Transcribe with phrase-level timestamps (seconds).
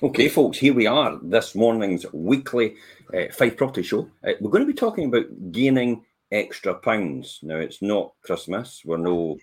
[0.00, 2.76] Okay, folks, here we are, this morning's weekly
[3.12, 4.08] uh, Fife Property Show.
[4.24, 7.40] Uh, we're going to be talking about gaining extra pounds.
[7.42, 9.38] Now, it's not Christmas, we're no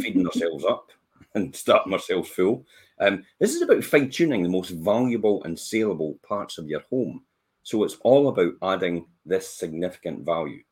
[0.00, 0.90] feeding ourselves up
[1.36, 2.66] and starting ourselves full.
[2.98, 7.22] Um, this is about fine tuning the most valuable and saleable parts of your home.
[7.62, 10.64] So it's all about adding this significant value.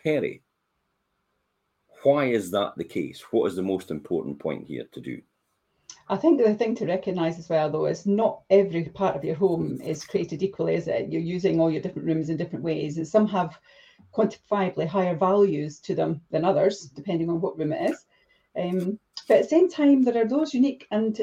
[0.00, 0.44] Perry,
[2.04, 3.20] why is that the case?
[3.32, 5.22] What is the most important point here to do?
[6.08, 9.34] I think the thing to recognise as well, though, is not every part of your
[9.34, 11.10] home is created equally, is it?
[11.10, 13.58] You're using all your different rooms in different ways, and some have
[14.14, 18.04] quantifiably higher values to them than others, depending on what room it is.
[18.56, 21.20] Um, but at the same time, there are those unique and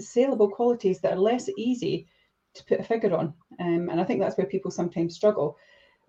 [0.00, 2.06] saleable qualities that are less easy
[2.54, 5.58] to put a figure on, um, and I think that's where people sometimes struggle.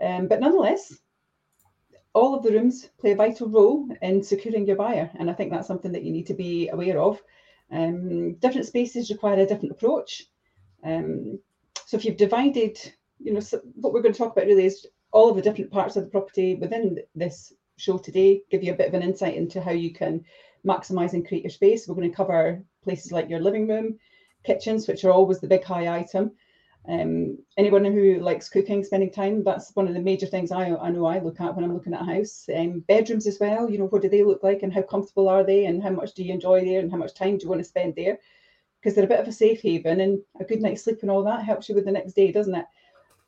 [0.02, 0.94] Um, but nonetheless,
[2.14, 5.52] all of the rooms play a vital role in securing your buyer, and I think
[5.52, 7.22] that's something that you need to be aware of.
[7.74, 10.24] Um, different spaces require a different approach.
[10.84, 11.40] Um,
[11.86, 12.78] so if you've divided,
[13.20, 15.72] you know, so what we're going to talk about really is all of the different
[15.72, 19.36] parts of the property within this show today, give you a bit of an insight
[19.36, 20.24] into how you can
[20.66, 21.88] maximize and create your space.
[21.88, 23.98] We're going to cover places like your living room,
[24.44, 26.32] kitchens, which are always the big high item,
[26.88, 30.90] um, anyone who likes cooking, spending time, that's one of the major things I, I
[30.90, 32.50] know I look at when I'm looking at a house.
[32.54, 35.44] Um, bedrooms as well, you know, what do they look like and how comfortable are
[35.44, 37.62] they and how much do you enjoy there and how much time do you want
[37.62, 38.20] to spend there?
[38.82, 41.24] Because they're a bit of a safe haven and a good night's sleep and all
[41.24, 42.66] that helps you with the next day, doesn't it?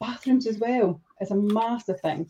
[0.02, 2.30] Bathrooms as well is a massive thing.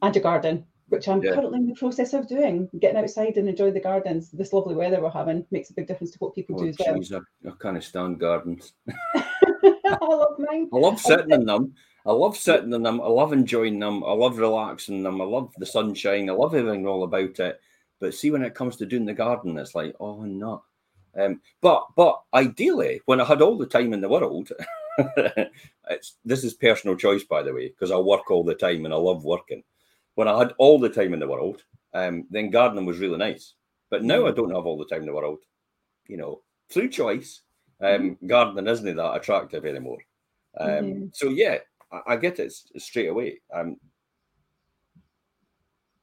[0.00, 1.34] And your garden, which I'm yeah.
[1.34, 2.68] currently in the process of doing.
[2.78, 4.30] Getting outside and enjoying the gardens.
[4.30, 7.10] This lovely weather we're having makes a big difference to what people oh, do as
[7.10, 7.22] well.
[7.44, 8.74] I, I kind of stand gardens.
[10.02, 10.68] I love mine.
[10.72, 11.74] I love sitting in them.
[12.04, 13.00] I love sitting in them.
[13.00, 14.02] I love enjoying them.
[14.04, 15.20] I love relaxing them.
[15.20, 16.28] I love the sunshine.
[16.28, 17.60] I love everything all about it.
[18.00, 20.64] But see, when it comes to doing the garden, it's like, oh no.
[21.16, 24.50] Um, but but ideally, when I had all the time in the world,
[25.88, 28.94] it's this is personal choice, by the way, because I work all the time and
[28.94, 29.62] I love working.
[30.14, 31.62] When I had all the time in the world,
[31.94, 33.54] um, then gardening was really nice.
[33.90, 34.36] But now I mm.
[34.36, 35.40] don't have all the time in the world.
[36.08, 37.42] You know, through choice,
[37.82, 38.26] um, mm-hmm.
[38.26, 39.98] gardening isn't that attractive anymore.
[40.58, 41.04] Um, mm-hmm.
[41.12, 41.58] So yeah,
[41.90, 43.40] I, I, get it straight away.
[43.52, 43.76] Um,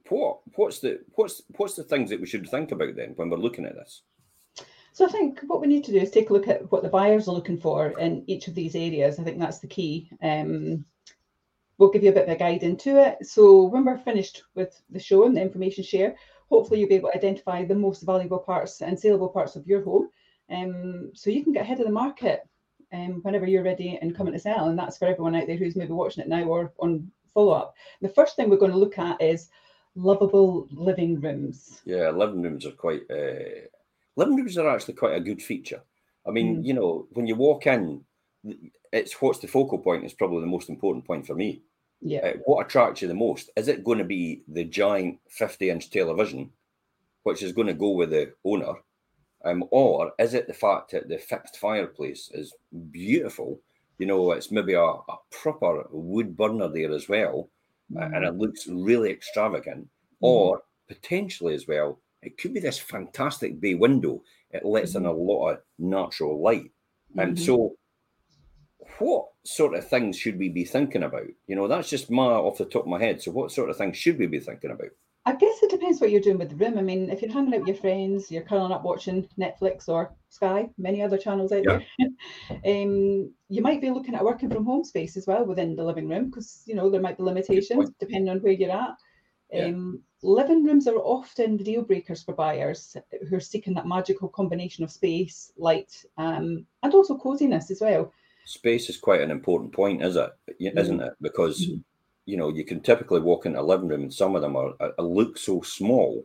[0.09, 3.37] what what's the what's what's the things that we should think about then when we're
[3.37, 4.01] looking at this?
[4.93, 6.89] So I think what we need to do is take a look at what the
[6.89, 9.19] buyers are looking for in each of these areas.
[9.19, 10.09] I think that's the key.
[10.21, 10.83] Um,
[11.77, 13.25] we'll give you a bit of a guide into it.
[13.25, 16.15] So when we're finished with the show and the information share,
[16.49, 19.83] hopefully you'll be able to identify the most valuable parts and saleable parts of your
[19.83, 20.09] home
[20.51, 22.47] um, so you can get ahead of the market
[22.91, 24.69] um, whenever you're ready and coming to sell.
[24.69, 27.75] And that's for everyone out there who's maybe watching it now or on follow up.
[28.01, 29.49] The first thing we're going to look at is
[29.95, 31.81] lovable living rooms.
[31.85, 33.67] Yeah, living rooms are quite, uh,
[34.15, 35.81] living rooms are actually quite a good feature.
[36.27, 36.65] I mean, mm.
[36.65, 38.03] you know, when you walk in,
[38.91, 41.61] it's what's the focal point is probably the most important point for me.
[42.01, 42.19] Yeah.
[42.19, 43.49] Uh, what attracts you the most?
[43.55, 46.51] Is it going to be the giant 50 inch television,
[47.23, 48.75] which is going to go with the owner?
[49.45, 52.53] Um, or is it the fact that the fixed fireplace is
[52.91, 53.59] beautiful?
[53.97, 57.49] You know, it's maybe a, a proper wood burner there as well,
[57.91, 58.13] mm-hmm.
[58.13, 59.83] and it looks really extravagant.
[59.85, 60.25] Mm-hmm.
[60.25, 64.21] Or potentially as well, it could be this fantastic bay window.
[64.51, 65.05] It lets mm-hmm.
[65.05, 66.71] in a lot of natural light.
[67.17, 67.45] And mm-hmm.
[67.45, 67.75] so,
[68.99, 71.27] what sort of things should we be thinking about?
[71.47, 73.21] You know, that's just my off the top of my head.
[73.21, 74.89] So, what sort of things should we be thinking about?
[75.25, 76.77] I guess it depends what you're doing with the room.
[76.77, 80.15] I mean, if you're hanging out with your friends, you're curling up watching Netflix or
[80.29, 81.79] Sky, many other channels out yeah.
[81.99, 82.57] there.
[82.65, 86.07] um, you might be looking at working from home space as well within the living
[86.07, 88.95] room because you know there might be limitations depending on where you're at.
[89.51, 89.65] Yeah.
[89.65, 92.95] Um, living rooms are often the deal breakers for buyers
[93.29, 98.13] who are seeking that magical combination of space, light, um, and also coziness as well.
[98.45, 100.29] Space is quite an important point, is it?
[100.59, 101.07] Isn't mm-hmm.
[101.07, 101.13] it?
[101.19, 101.79] Because mm-hmm
[102.29, 104.73] you know, you can typically walk into a living room and some of them are,
[104.79, 106.23] are look so small,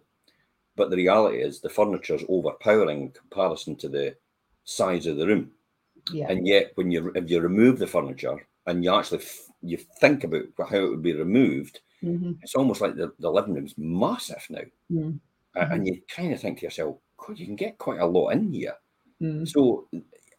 [0.76, 4.15] but the reality is the furniture is overpowering in comparison to the
[4.65, 5.50] size of the room.
[6.12, 6.27] Yeah.
[6.28, 10.24] And yet, when you if you remove the furniture and you actually f- you think
[10.24, 12.33] about how it would be removed, mm-hmm.
[12.42, 14.60] it's almost like the, the living room's massive now,
[14.92, 15.16] mm-hmm.
[15.54, 18.53] and you kind of think to yourself, "God, you can get quite a lot in
[18.53, 18.74] here."
[19.22, 19.47] Mm-hmm.
[19.47, 19.89] So,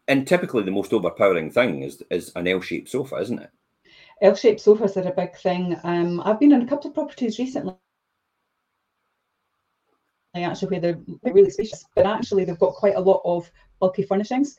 [0.07, 3.49] and typically the most overpowering thing is is an L-shaped sofa, isn't it?
[4.21, 5.77] L-shaped sofas are a big thing.
[5.83, 7.75] Um, I've been in a couple of properties recently
[10.35, 14.57] actually where they're really spacious, but actually they've got quite a lot of bulky furnishings.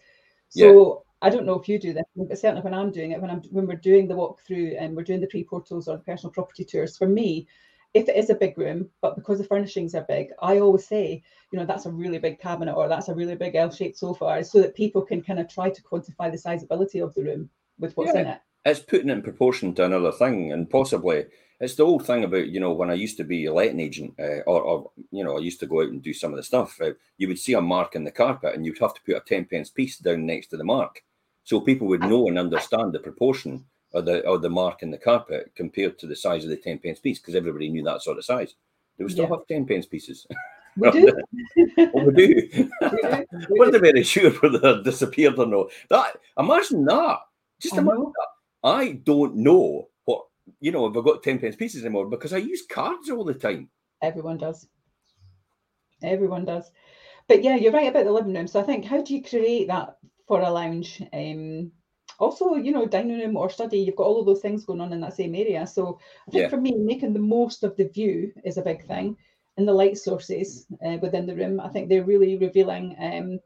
[0.48, 1.28] So yeah.
[1.28, 3.42] I don't know if you do this, but certainly when I'm doing it, when I'm
[3.50, 6.96] when we're doing the walkthrough and we're doing the pre-portals or the personal property tours,
[6.96, 7.46] for me,
[7.94, 11.22] if it is a big room, but because the furnishings are big, I always say,
[11.50, 14.60] you know, that's a really big cabinet or that's a really big L-shaped sofa, so
[14.60, 18.14] that people can kind of try to quantify the sizability of the room with what's
[18.14, 18.20] Yeah.
[18.20, 18.40] in it.
[18.66, 21.24] It's putting it in proportion to another thing, and possibly
[21.60, 24.14] it's the old thing about you know when I used to be a letting agent,
[24.18, 26.42] uh, or, or you know I used to go out and do some of the
[26.42, 26.78] stuff.
[26.80, 29.20] Uh, you would see a mark in the carpet, and you'd have to put a
[29.20, 31.02] ten pence piece down next to the mark,
[31.44, 33.64] so people would know and understand the proportion
[33.94, 36.78] of the of the mark in the carpet compared to the size of the ten
[36.78, 38.54] pence piece, because everybody knew that sort of size.
[38.98, 39.36] They would still Yeah.
[39.36, 40.26] have ten pence pieces.
[40.78, 41.10] We do.
[41.94, 42.48] oh, we do.
[42.82, 43.26] we do.
[43.48, 45.70] wasn't very sure whether they'd disappeared or not.
[45.88, 47.20] That imagine that.
[47.58, 48.12] Just I imagine know.
[48.14, 48.28] that.
[48.66, 50.24] I don't know what
[50.60, 53.34] you know if I've got ten pence pieces anymore because I use cards all the
[53.34, 53.70] time.
[54.02, 54.66] Everyone does.
[56.02, 56.70] Everyone does.
[57.28, 58.48] But yeah, you're right about the living room.
[58.48, 61.00] So I think how do you create that for a lounge?
[61.12, 61.70] Um,
[62.18, 64.92] also, you know, dining room or study, you've got all of those things going on
[64.92, 65.66] in that same area.
[65.66, 66.48] So I think Yeah.
[66.48, 69.16] for me, making the most of the view is a big thing,
[69.56, 71.60] and the light sources uh, within the room.
[71.60, 72.96] I think they're really revealing.
[72.98, 73.40] Um,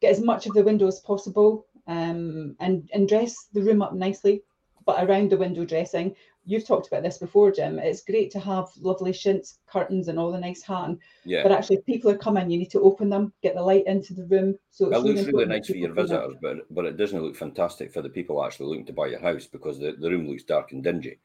[0.00, 3.94] get as much of the window as possible, um, and and dress the room up
[3.94, 4.42] nicely,
[4.86, 6.14] but around the window dressing.
[6.46, 7.78] You've talked about this before, Jim.
[7.78, 11.78] It's great to have lovely chintz curtains and all the nice hang, Yeah, but actually,
[11.78, 14.58] people are coming, you need to open them, get the light into the room.
[14.70, 18.02] So it looks really nice for your visitors, but but it doesn't look fantastic for
[18.02, 20.84] the people actually looking to buy your house because the, the room looks dark and
[20.84, 21.18] dingy.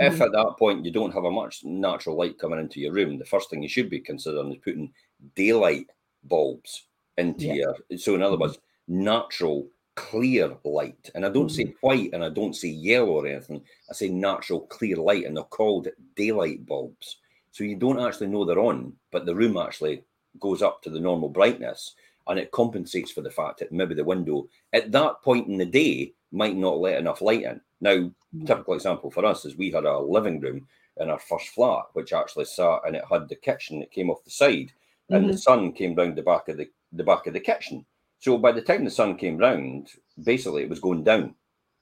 [0.00, 0.26] If Mhm.
[0.26, 3.24] at that point you don't have a much natural light coming into your room, the
[3.24, 4.92] first thing you should be considering is putting
[5.34, 5.86] daylight
[6.24, 7.72] bulbs into Yeah.
[7.88, 7.98] your.
[7.98, 8.40] So in other Mhm.
[8.40, 8.58] words,
[8.88, 9.68] natural
[9.98, 13.60] clear light, and I don't say white and I don't say yellow or anything.
[13.90, 17.16] I say natural clear light, and they're called daylight bulbs.
[17.50, 20.04] So you don't actually know they're on, but the room actually
[20.38, 21.96] goes up to the normal brightness,
[22.28, 25.66] and it compensates for the fact that maybe the window at that point in the
[25.66, 27.60] day might not let enough light in.
[27.80, 27.96] Now,
[28.36, 28.46] Mhm.
[28.46, 30.68] typical example for us is we had a living room
[30.98, 34.22] in our first flat, which actually sat and it had the kitchen that came off
[34.24, 34.72] the side,
[35.10, 37.84] and the sun came round the back of the the back of the kitchen.
[38.20, 39.90] So by the time the sun came round,
[40.22, 41.34] basically it was going down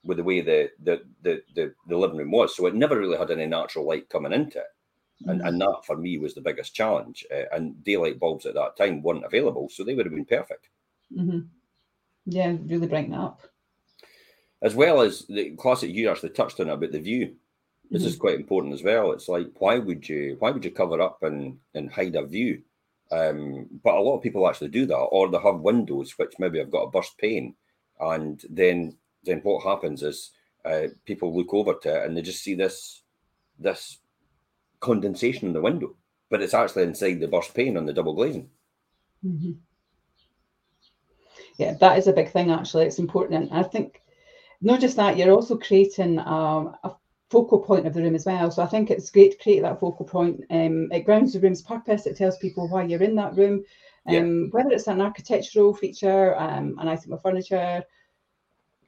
[0.05, 2.55] with the way the the the the, the living room was.
[2.57, 4.67] So it never really had any natural light coming into it.
[5.27, 7.25] And, and that for me was the biggest challenge.
[7.33, 10.69] Uh, and daylight bulbs at that time weren't available, so they would have been perfect.
[11.11, 11.49] Mhm.
[12.27, 13.41] Yeah, really brighten up.
[14.61, 17.35] As well as the classic you actually touched on it about the view.
[17.91, 19.13] This is quite important as well.
[19.13, 22.63] It's like why would you why would you cover up and and hide a view?
[23.13, 26.59] Um, but a lot of people actually do that, or they have windows which maybe
[26.59, 27.55] have got a burst pane,
[28.01, 30.33] and then then what happens is
[30.65, 33.03] uh, people look over to it and they just see this
[33.59, 33.99] this
[34.81, 35.95] condensation in the window,
[36.31, 38.51] but it's actually inside the burst pane on the double glazing.
[39.25, 39.57] Mhm.
[41.59, 42.51] Yeah, that is a big thing.
[42.51, 44.03] Actually, it's important, and I think
[44.61, 46.91] not just that, you're also creating um, a
[47.31, 48.51] focal point of the room as well.
[48.51, 50.45] So I think it's great to create that focal point.
[50.51, 52.07] Um, it grounds the room's purpose.
[52.07, 53.65] It tells people why you're in that room.
[54.07, 54.21] Yeah.
[54.21, 57.83] Um, whether it's an architectural feature, um, an item of furniture,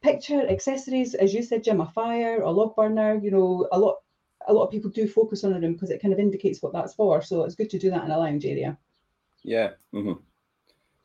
[0.01, 3.21] picture, accessories, as you said, Jim, a fire, a log burner.
[3.23, 3.97] You know, a lot.
[4.47, 6.73] A lot of people do focus on a room because it kind of indicates what
[6.73, 7.21] that's for.
[7.21, 8.79] So it's good to do that in a lounge area.
[9.43, 9.73] Yeah.
[9.93, 10.13] hmm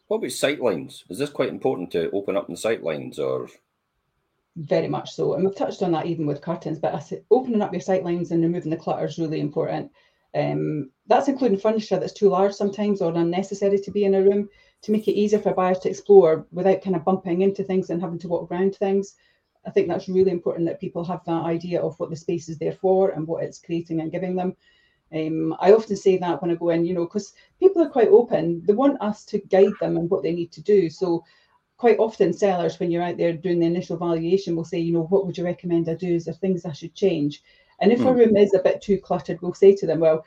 [0.08, 1.04] What about sight lines?
[1.10, 3.50] Is this quite important to open up the sight lines, or
[4.56, 5.34] Very much so.
[5.34, 8.44] And we've touched on that even with curtains, but opening up your sight lines and
[8.44, 9.92] removing the clutter is really important.
[10.36, 14.50] Um, that's including furniture that's too large sometimes or unnecessary to be in a room
[14.82, 18.02] to make it easier for buyers to explore without kind of bumping into things and
[18.02, 19.16] having to walk around things.
[19.66, 22.58] I think that's really important that people have that idea of what the space is
[22.58, 24.56] there for and what it's creating and giving them.
[25.14, 28.10] Um, I often say that when I go in, you know, because people are quite
[28.10, 28.64] open.
[28.66, 30.90] They want us to guide them and what they need to do.
[30.90, 31.24] So
[31.84, 35.04] quite often sellers, when you're out there doing the initial valuation, will say, you know,
[35.04, 36.16] what would you recommend I do?
[36.16, 37.44] Is there things I should change?
[37.82, 38.14] And if a Hmm.
[38.14, 40.24] room is a bit too cluttered, we'll say to them, well,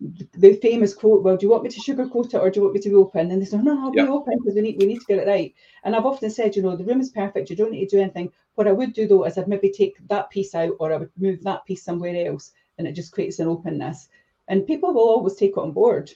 [0.00, 2.74] the famous quote, well, do you want me to sugarcoat it or do you want
[2.74, 3.30] me to be open?
[3.30, 4.06] And they say, no, no, I'll Yeah.
[4.06, 5.54] be open because we need we need to get it right.
[5.84, 8.02] And I've often said, you know, the room is perfect, you don't need to do
[8.02, 8.32] anything.
[8.56, 11.12] What I would do though is I'd maybe take that piece out or I would
[11.16, 14.08] move that piece somewhere else and it just creates an openness.
[14.48, 16.10] And people will always take it on board.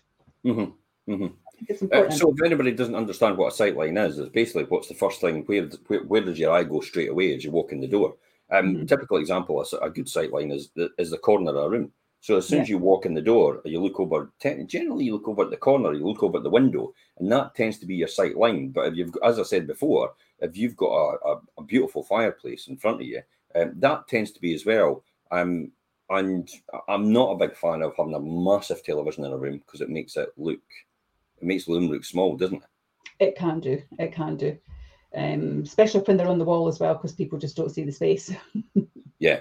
[0.45, 0.75] Mhm,
[1.07, 1.40] mhm.
[1.61, 4.31] I think it's Uh, so if anybody doesn't understand what a sight line is, it's
[4.31, 7.45] basically what's the first thing where where, where does your eye go straight away as
[7.45, 8.17] you walk in the door?
[8.51, 8.89] Um, Mhm.
[8.89, 11.93] Typical example, a good sight line is the, is the corner of a room.
[12.23, 14.31] So as soon as you walk in the door, you look over.
[14.67, 17.55] Generally, you look over at the corner, you look over at the window, and that
[17.55, 18.69] tends to be your sight line.
[18.71, 22.03] But if you've, got- as I said before, if you've got a, a, a beautiful
[22.03, 23.23] fireplace in front of you,
[23.55, 25.03] um, that tends to be as well.
[25.31, 25.73] Um,
[26.11, 26.51] and
[26.89, 29.89] I'm not a big fan of having a massive television in a room because it
[29.89, 30.61] makes it look,
[31.41, 32.69] it makes the room look small, doesn't it?
[33.19, 33.83] It can do.
[33.99, 34.57] It can do.
[35.15, 37.93] Um, especially when they're on the wall as well, because people just don't see the
[37.93, 38.33] space.
[39.21, 39.41] Yeah.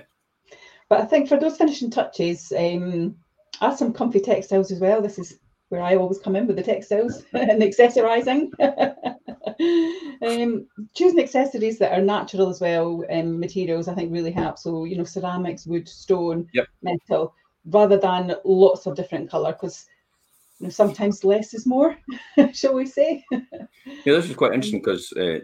[0.89, 3.15] But I think for those finishing touches, um,
[3.61, 5.01] add some comfy textiles as well.
[5.01, 5.39] This is
[5.69, 8.51] where I always come in with the textiles and the accessorizing.
[10.21, 14.59] um, choosing accessories that are natural as well, um, materials I think really help.
[14.59, 16.67] So you know, ceramics, wood, stone, yep.
[16.81, 17.33] metal,
[17.65, 19.85] rather than lots of different color because
[20.59, 21.97] you know, sometimes less is more,
[22.53, 23.23] shall we say?
[23.31, 23.39] yeah,
[24.05, 25.39] this is quite interesting because uh,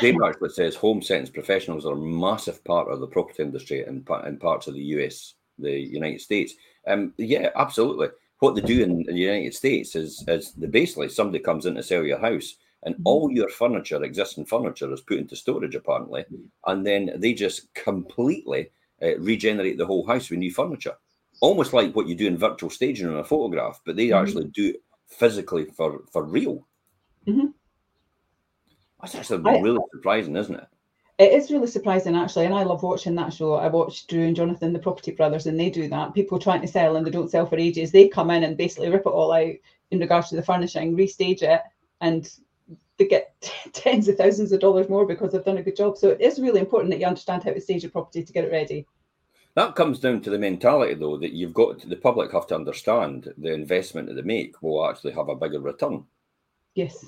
[0.00, 4.04] Dave actually says home settings professionals are a massive part of the property industry in,
[4.26, 6.54] in parts of the US, the United States.
[6.86, 8.08] Um, yeah, absolutely.
[8.40, 11.82] What they do in the United States is, is the basically somebody comes in to
[11.82, 13.02] sell your house and mm-hmm.
[13.04, 16.24] all your furniture, existing furniture, is put into storage apparently,
[16.66, 18.70] and then they just completely
[19.02, 20.94] uh, regenerate the whole house with new furniture,
[21.40, 24.22] almost like what you do in virtual staging on a photograph, but they mm-hmm.
[24.22, 26.66] actually do it physically for for real.
[27.26, 27.46] Mm-hmm.
[29.00, 30.66] That's actually I, really surprising, isn't it?
[31.18, 33.54] It is really surprising, actually, and I love watching that show.
[33.54, 36.14] I watched Drew and Jonathan, the Property Brothers, and they do that.
[36.14, 37.90] People trying to sell and they don't sell for ages.
[37.90, 39.54] They come in and basically rip it all out
[39.90, 41.62] in regards to the furnishing, restage it,
[42.00, 42.30] and
[42.98, 43.34] they get
[43.72, 45.96] tens of thousands of dollars more because they've done a good job.
[45.96, 48.44] So it is really important that you understand how to stage a property to get
[48.44, 48.86] it ready.
[49.58, 53.34] That comes down to the mentality, though, that you've got the public have to understand
[53.38, 56.04] the investment that they make will actually have a bigger return.
[56.76, 57.06] Yes.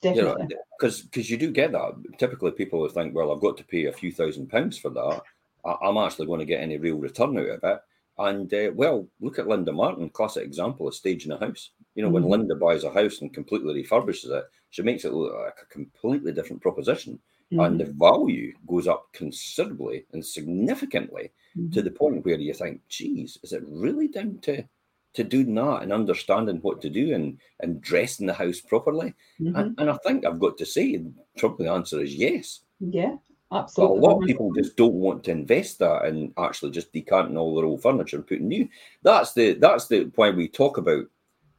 [0.00, 0.54] Definitely.
[0.78, 1.94] Because you, know, you do get that.
[2.16, 5.20] Typically, people will think, well, I've got to pay a few thousand pounds for that.
[5.64, 7.80] I, am actually going to get any real return out of it.
[8.18, 11.70] And uh, well, look at Linda Martin, classic example of staging a house.
[11.96, 12.22] You know, mm-hmm.
[12.22, 15.66] when Linda buys a house and completely refurbishes it, she makes it look like a
[15.66, 17.18] completely different proposition.
[17.52, 17.60] Mm-hmm.
[17.60, 21.70] And the value goes up considerably and significantly mm-hmm.
[21.72, 24.64] to the point where you think, geez, is it really down to
[25.12, 29.14] to doing that and understanding what to do and and dressing the house properly.
[29.40, 29.56] Mm-hmm.
[29.56, 31.02] And, and, I think I've got to say,
[31.36, 32.60] probably the answer is yes.
[32.78, 33.16] Yeah,
[33.52, 33.98] absolutely.
[33.98, 37.36] But a lot of people just don't want to invest that and actually just decanting
[37.36, 38.68] all their old furniture and putting new.
[39.02, 41.06] That's the that's the why we talk about.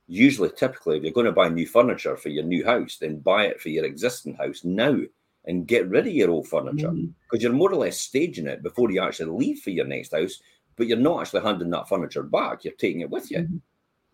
[0.08, 3.46] Usually, typically, if you're going to buy new furniture for your new house, then buy
[3.46, 4.98] it for your existing house now
[5.46, 7.38] and get rid of your old furniture because mm-hmm.
[7.40, 10.40] you're more or less staging it before you actually leave for your next house
[10.82, 12.64] but you're not actually handing that furniture back.
[12.64, 13.40] You're taking it with you.
[13.40, 13.58] Mm-hmm.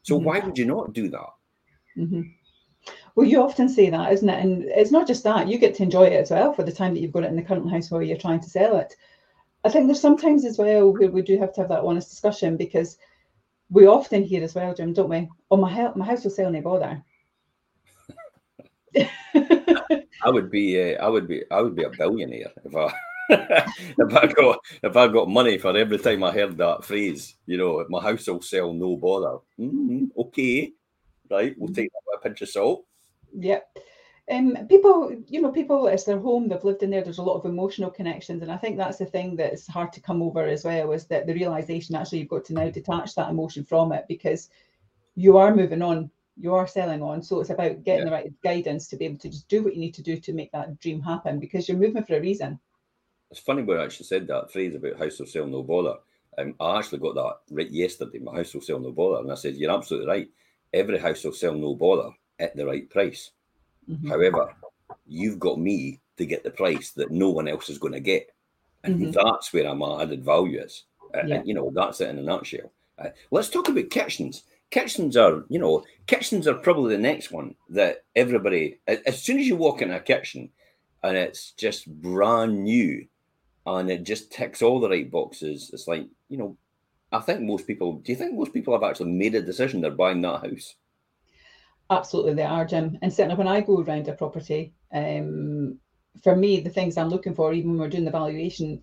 [0.04, 0.26] So mm-hmm.
[0.26, 1.30] why would you not do that?
[1.98, 2.22] Mm-hmm.
[3.16, 4.44] Well, you often say that, isn't it?
[4.44, 6.94] And it's not just that, you get to enjoy it as well for the time
[6.94, 8.96] that you've got it in the current house where you're trying to sell it.
[9.64, 12.58] I think there's sometimes as well where we do have to have that honest discussion
[12.58, 12.98] because
[13.70, 15.30] we often hear as well, Jim, don't we?
[15.52, 17.02] Oh, my, my house will sell, no bother.
[20.24, 22.94] I would be, uh, I would be, I would be a billionaire if I
[23.30, 27.58] if I got if I got money for every time I heard that phrase, you
[27.58, 29.40] know, my house will sell, no bother.
[29.60, 30.72] Mm-hmm, okay,
[31.30, 32.86] right, we'll take that with a pinch of salt.
[33.38, 33.68] Yep.
[34.30, 37.38] Um, people, you know, people, it's their home, they've lived in there, there's a lot
[37.38, 38.42] of emotional connections.
[38.42, 41.28] And I think that's the thing that's hard to come over as well, is that
[41.28, 44.50] the realization actually you've got to now detach that emotion from it because
[45.16, 47.22] you are moving on, you are selling on.
[47.22, 48.06] So it's about getting yeah.
[48.06, 50.34] the right guidance to be able to just do what you need to do to
[50.34, 52.60] make that dream happen because you're moving for a reason
[53.30, 55.96] it's funny when I actually said that phrase about house will sell no bother.
[56.38, 58.20] Um, I actually got that right yesterday.
[58.20, 60.30] My house will sell no bother, and I said, "You're absolutely right.
[60.74, 63.32] Every house will sell no bother at the right price.
[63.90, 64.10] Mm-hmm.
[64.10, 64.54] However,
[65.06, 68.32] you've got me to get the price that no one else is going to get,
[68.84, 69.12] and mm-hmm.
[69.12, 70.84] that's where my added value is.
[71.14, 71.36] Uh, yeah.
[71.36, 72.72] And you know, that's it in a nutshell.
[73.00, 74.44] Uh, let's talk about kitchens.
[74.70, 78.80] Kitchens are, you know, kitchens are probably the next one that everybody.
[78.88, 80.50] As soon as you walk in a kitchen,
[81.04, 83.06] and it's just brand new
[83.66, 85.70] and it just ticks all the right boxes.
[85.74, 86.58] It's like, you know,
[87.12, 89.92] I think most people, do you think most people have actually made a decision they're
[89.92, 90.76] buying that house?
[91.90, 92.98] Absolutely, they are, Jim.
[93.02, 95.80] And certainly when I go around a property, um,
[96.24, 98.82] for me, the things I'm looking for, even when we're doing the valuation,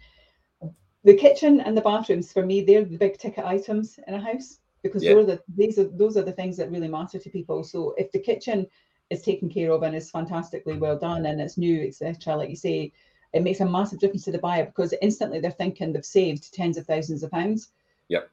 [1.03, 4.59] the kitchen and the bathrooms, for me, they're the big ticket items in a house
[4.85, 5.15] because yeah.
[5.15, 7.65] those are the these are those are the things that really matter to people.
[7.65, 8.69] So if the kitchen
[9.11, 12.57] is taken care of and is fantastically well done and it's new, etc., like you
[12.57, 12.93] say,
[13.33, 16.77] it makes a massive difference to the buyer because instantly they're thinking they've saved tens
[16.77, 17.71] of thousands of pounds.
[18.09, 18.31] Yep.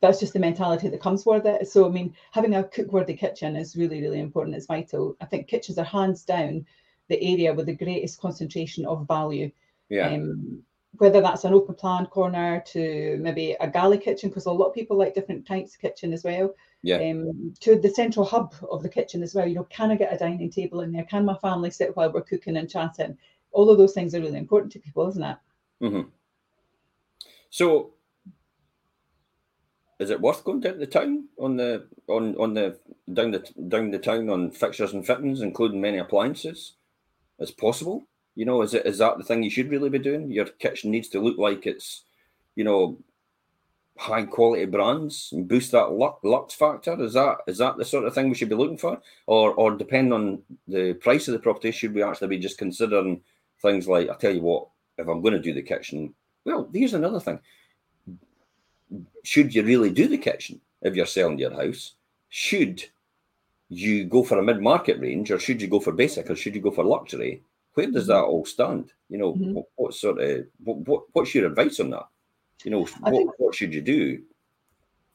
[0.00, 1.66] That's just the mentality that comes with it.
[1.68, 4.54] So, I mean, having a cook-worthy kitchen is really, really important.
[4.54, 5.16] It's vital.
[5.20, 6.66] I think kitchens are hands down
[7.08, 9.50] the area with the greatest concentration of value.
[9.88, 10.10] Yeah.
[10.10, 14.68] Um, whether that's an open plan corner to maybe a galley kitchen, because a lot
[14.68, 16.54] of people like different types of kitchen as well.
[16.82, 16.96] Yeah.
[16.96, 19.46] Um, to the central hub of the kitchen as well.
[19.46, 21.04] You know, can I get a dining table in there?
[21.04, 23.18] Can my family sit while we're cooking and chatting?
[23.52, 25.36] all of those things are really important to people, isn't it?
[25.82, 26.08] Mm-hmm.
[27.50, 27.94] So,
[29.98, 32.78] is it worth going down the town on the on on the
[33.12, 36.74] down the down the town on fixtures and fittings, including many appliances,
[37.40, 38.06] as possible?
[38.38, 40.30] You know, is it is that the thing you should really be doing?
[40.30, 42.04] Your kitchen needs to look like it's,
[42.54, 42.96] you know,
[43.96, 47.02] high quality brands and boost that luck lux factor?
[47.02, 49.76] Is that is that the sort of thing we should be looking for, or or
[49.76, 51.72] depend on the price of the property?
[51.72, 53.22] Should we actually be just considering
[53.60, 54.68] things like I tell you what,
[54.98, 56.14] if I'm going to do the kitchen,
[56.44, 57.40] well, here's another thing.
[59.24, 61.94] Should you really do the kitchen if you're selling your house?
[62.28, 62.84] Should
[63.68, 66.54] you go for a mid market range, or should you go for basic, or should
[66.54, 67.42] you go for luxury?
[67.78, 68.90] Where does that all stand?
[69.08, 69.52] You know, mm-hmm.
[69.52, 72.08] what, what, sort of what, what what's your advice on that?
[72.64, 74.20] You know, what, think, what should you do?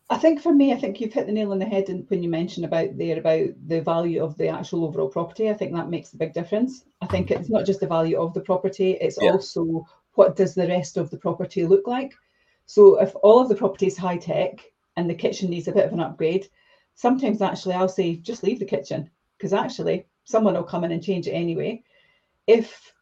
[0.09, 2.29] I think for me, I think you've hit the nail on the head when you
[2.29, 5.49] mentioned about there about the value of the actual overall property.
[5.49, 6.85] I think that makes a big difference.
[7.01, 9.31] I think it's not just the value of the property; it's yeah.
[9.31, 12.13] also what does the rest of the property look like.
[12.65, 14.63] So if all of the property is high tech
[14.95, 16.47] and the kitchen needs a bit of an upgrade,
[16.95, 21.03] sometimes actually I'll say just leave the kitchen because actually someone will come in and
[21.03, 21.83] change it anyway.
[22.47, 22.93] If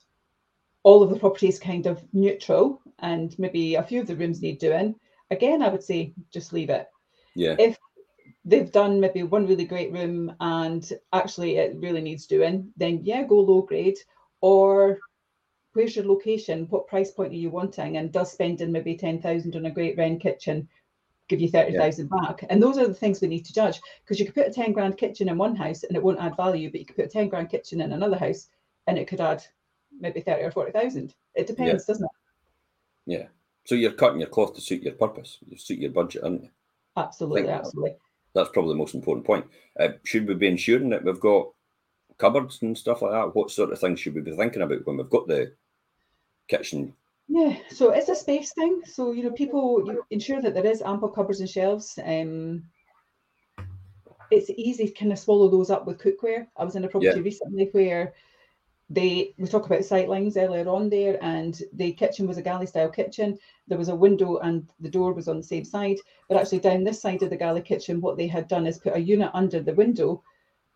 [0.84, 4.42] all of the property is kind of neutral and maybe a few of the rooms
[4.42, 4.96] need doing,
[5.30, 6.88] again, I would say just leave it.
[7.36, 7.56] Yeah.
[7.60, 7.78] If
[8.46, 13.24] they've done maybe one really great room and actually it really needs doing, then yeah,
[13.24, 13.98] go low grade.
[14.42, 15.00] Or
[15.74, 16.68] where's your location?
[16.70, 17.98] What price point are you wanting?
[17.98, 20.68] And does spending maybe 10,000 on a great Wren kitchen
[21.28, 22.22] give you 30,000 yeah.
[22.22, 22.46] back?
[22.50, 24.74] And those are the things we need to judge because you could put a 10
[24.74, 27.10] grand kitchen in one house and it won't add value, but you could put a
[27.10, 28.48] 10 grand kitchen in another house
[28.88, 29.44] and it could add
[30.00, 31.14] maybe 30 or 40,000.
[31.36, 31.94] It depends, yeah.
[31.94, 32.12] doesn't it?
[33.06, 33.28] Yeah.
[33.66, 36.50] So you're cutting your cloth to suit your purpose, you suit your budget, aren't you?
[36.98, 37.96] Absolutely, absolutely.
[38.34, 39.46] That's probably the most important point.
[39.80, 41.50] Uh, should we be ensuring that we've got
[42.18, 43.36] cupboards and stuff like that?
[43.36, 45.54] What sort of things should we be thinking about when we've got the
[46.48, 46.94] kitchen?
[47.28, 48.82] Yeah, so it's a space thing.
[48.86, 51.98] So you know, people you ensure that there is ample cupboards and shelves.
[52.04, 52.64] Um,
[54.32, 56.48] it's easy to kind of swallow those up with cookware.
[56.58, 57.24] I was in a property yeah.
[57.24, 58.14] recently where
[58.94, 62.66] they we talk about sight lines earlier on there and the kitchen was a galley
[62.66, 63.38] style kitchen.
[63.68, 66.84] There was a window and the door was on the same side but actually down
[66.84, 69.62] this side of the galley kitchen what they had done is put a unit under
[69.62, 70.22] the window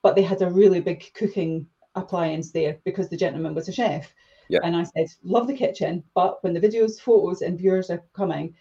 [0.02, 4.14] but they had a really big cooking appliance there because the gentleman was a chef.
[4.48, 4.60] Yeah.
[4.64, 8.54] and i said love the kitchen but when the videos photos and viewers are coming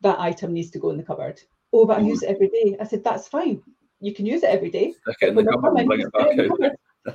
[0.00, 1.38] that item needs to go in the cupboard.
[1.72, 2.76] Oh but i use it every day.
[2.80, 3.62] I said that's fine.
[4.00, 4.94] You can use it every day.
[5.20, 6.72] And bring it back out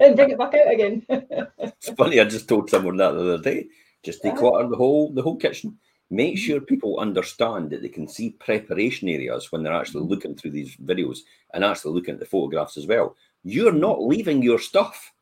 [0.72, 1.06] again.
[1.10, 2.20] it's funny.
[2.20, 3.68] I just told someone that the other day.
[4.04, 5.78] Just declutter the whole the whole kitchen.
[6.10, 6.44] Make mm-hmm.
[6.44, 10.10] sure people understand that they can see preparation areas when they're actually mm-hmm.
[10.10, 11.20] looking through these videos
[11.54, 13.16] and actually looking at the photographs as well.
[13.44, 14.10] You're not mm-hmm.
[14.10, 15.14] leaving your stuff.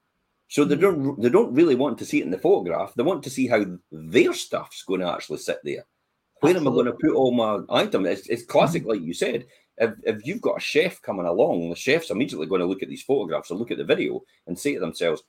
[0.47, 2.93] So they don't they don't really want to see it in the photograph.
[2.95, 5.85] They want to see how their stuff's going to actually sit there.
[6.39, 6.67] Where Absolutely.
[6.67, 8.07] am I going to put all my items?
[8.07, 9.45] It's, it's classic, like you said
[9.79, 12.89] if, if you've got a chef coming along, the chef's immediately going to look at
[12.89, 15.23] these photographs or look at the video and say to themselves,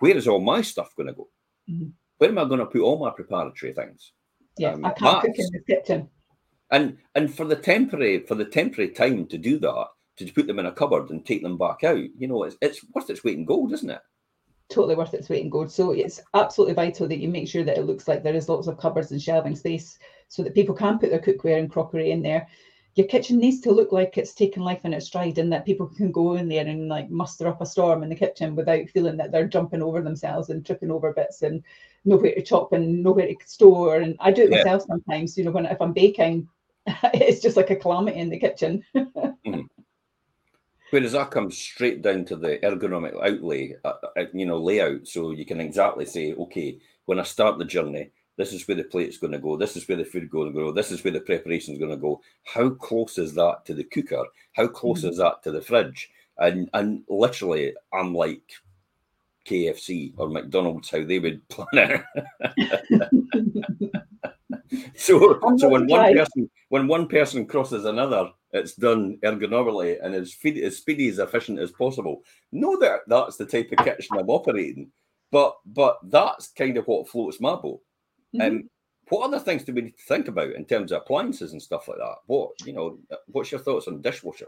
[0.00, 1.28] where is all my stuff going to go?
[1.68, 1.88] Mm-hmm.
[2.18, 4.12] Where am I going to put all my preparatory things?
[4.58, 6.08] Yeah, um, I can't cook in the kitchen.
[6.70, 9.86] And and for the temporary for the temporary time to do that,
[10.16, 12.84] to put them in a cupboard and take them back out, you know, it's it's
[12.94, 14.00] worth its weight in gold, isn't it?
[14.70, 15.70] Totally worth its weight in gold.
[15.70, 18.66] So it's absolutely vital that you make sure that it looks like there is lots
[18.66, 22.22] of cupboards and shelving space so that people can put their cookware and crockery in
[22.22, 22.46] there
[22.94, 25.86] your kitchen needs to look like it's taken life in its stride and that people
[25.86, 29.16] can go in there and like muster up a storm in the kitchen without feeling
[29.16, 31.62] that they're jumping over themselves and tripping over bits and
[32.04, 33.96] nowhere to chop and nowhere to store.
[33.96, 34.58] And I do it yeah.
[34.58, 36.48] myself sometimes, you know, when if I'm baking,
[36.86, 38.84] it's just like a calamity in the kitchen.
[38.94, 39.60] mm-hmm.
[40.90, 45.08] Whereas I come straight down to the ergonomic outlay, uh, uh, you know, layout.
[45.08, 48.84] So you can exactly say, okay, when I start the journey, this is where the
[48.84, 49.56] plate's going to go.
[49.56, 50.72] This is where the food going to go.
[50.72, 52.20] This is where the preparation is going to go.
[52.44, 54.24] How close is that to the cooker?
[54.52, 55.10] How close mm-hmm.
[55.10, 56.10] is that to the fridge?
[56.38, 58.42] And and literally, I'm like
[59.46, 62.02] KFC or McDonald's how they would plan
[62.42, 63.22] it.
[64.96, 70.32] so so when one person when one person crosses another, it's done ergonomically and as,
[70.32, 72.22] feed, as speedy as efficient as possible.
[72.50, 74.90] Know that that's the type of kitchen I'm operating,
[75.30, 77.80] but but that's kind of what floats my boat.
[78.34, 78.40] Mm-hmm.
[78.40, 78.70] Um,
[79.10, 81.88] what other things do we need to think about in terms of appliances and stuff
[81.88, 82.16] like that?
[82.26, 84.46] What you know, what's your thoughts on dishwashers?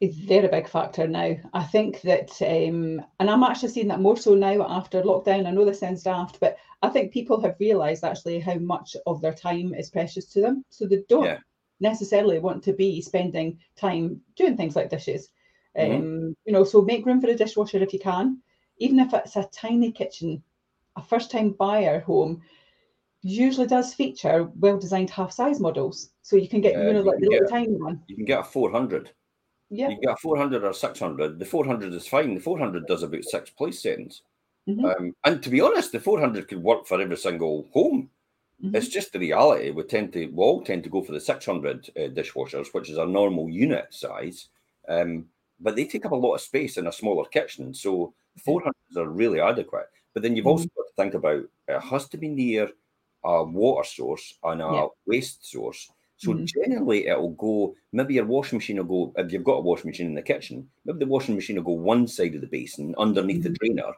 [0.00, 1.34] They're a big factor now.
[1.52, 5.44] I think that, um, and I'm actually seeing that more so now after lockdown.
[5.44, 9.20] I know this sounds daft, but I think people have realised actually how much of
[9.20, 10.64] their time is precious to them.
[10.68, 11.38] So they don't yeah.
[11.80, 15.30] necessarily want to be spending time doing things like dishes.
[15.76, 15.96] Mm-hmm.
[15.96, 18.40] Um, you know, so make room for a dishwasher if you can,
[18.76, 20.44] even if it's a tiny kitchen.
[20.94, 22.42] A first-time buyer home
[23.22, 27.48] usually does feature well-designed half-size models, so you can get you know like the little
[27.48, 28.02] tiny one.
[28.06, 29.10] You can get a 400.
[29.70, 29.88] Yeah.
[29.88, 31.38] You can get a 400 or 600.
[31.38, 32.34] The 400 is fine.
[32.34, 34.22] The 400 does about six place settings.
[34.68, 34.84] Mm-hmm.
[34.84, 38.10] Um, and to be honest, the 400 could work for every single home.
[38.62, 38.76] Mm-hmm.
[38.76, 39.70] It's just the reality.
[39.70, 42.98] We tend to, we all tend to go for the 600 uh, dishwashers, which is
[42.98, 44.48] our normal unit size,
[44.88, 45.26] um,
[45.60, 47.72] but they take up a lot of space in a smaller kitchen.
[47.74, 48.14] So
[48.46, 49.88] 400s are really adequate.
[50.14, 50.50] But then you've mm-hmm.
[50.50, 52.70] also got to think about it has to be near
[53.24, 54.86] a water source and a yeah.
[55.06, 55.90] waste source.
[56.16, 56.44] So mm-hmm.
[56.46, 57.74] generally, it'll go.
[57.92, 59.12] Maybe your washing machine will go.
[59.16, 61.72] If you've got a washing machine in the kitchen, maybe the washing machine will go
[61.72, 63.52] one side of the basin underneath mm-hmm.
[63.52, 63.92] the drainer,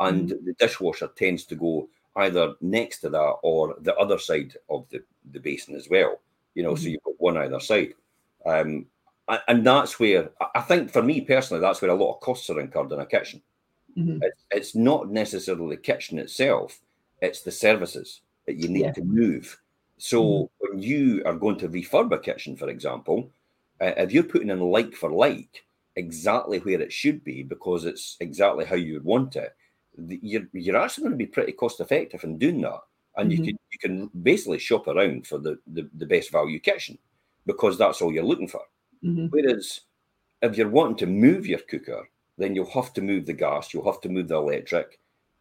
[0.00, 0.46] and mm-hmm.
[0.46, 5.02] the dishwasher tends to go either next to that or the other side of the,
[5.32, 6.18] the basin as well.
[6.54, 6.92] You know, so mm-hmm.
[6.92, 7.92] you've got one either side.
[8.46, 8.86] Um,
[9.48, 12.60] and that's where I think, for me personally, that's where a lot of costs are
[12.60, 13.42] incurred in a kitchen.
[13.98, 14.22] Mm-hmm.
[14.22, 16.80] It's, it's not necessarily the kitchen itself;
[17.20, 18.92] it's the services that you need yeah.
[18.92, 19.58] to move.
[19.98, 20.44] So mm-hmm.
[20.58, 23.30] when you are going to refurb a kitchen, for example,
[23.80, 25.64] uh, if you're putting in like for like
[25.96, 29.54] exactly where it should be because it's exactly how you would want it,
[29.98, 32.80] you're you're actually going to be pretty cost effective in doing that,
[33.16, 33.44] and mm-hmm.
[33.44, 36.98] you can you can basically shop around for the, the, the best value kitchen
[37.46, 38.62] because that's all you're looking for.
[39.04, 39.26] Mm-hmm.
[39.26, 39.80] Whereas
[40.42, 43.90] if you're wanting to move your cooker, then you'll have to move the gas, you'll
[43.90, 44.98] have to move the electric.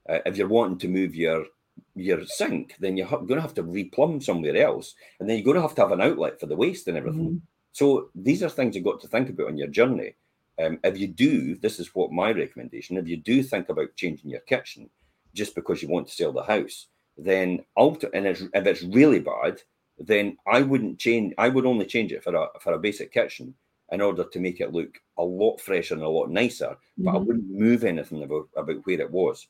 [0.08, 1.46] Uh, if you're wanting to move your
[1.96, 5.56] your sink, then you're going to have to replumb somewhere else, and then you're going
[5.56, 7.28] to have to have an outlet for the waste and everything.
[7.28, 7.46] Mm-hmm.
[7.72, 10.16] So these are things you've got to think about on your journey.
[10.64, 12.98] Um, if you do, this is what my recommendation.
[12.98, 14.90] If you do think about changing your kitchen
[15.34, 19.20] just because you want to sell the house, then alter and it's, if it's really
[19.20, 19.62] bad,
[19.98, 21.34] then I wouldn't change.
[21.38, 23.54] I would only change it for a for a basic kitchen
[23.92, 26.66] in order to make it look a lot fresher and a lot nicer.
[26.66, 27.04] Mm-hmm.
[27.04, 27.26] But I mm-hmm.
[27.26, 29.48] wouldn't move anything about about where it was.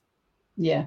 [0.58, 0.86] Yeah,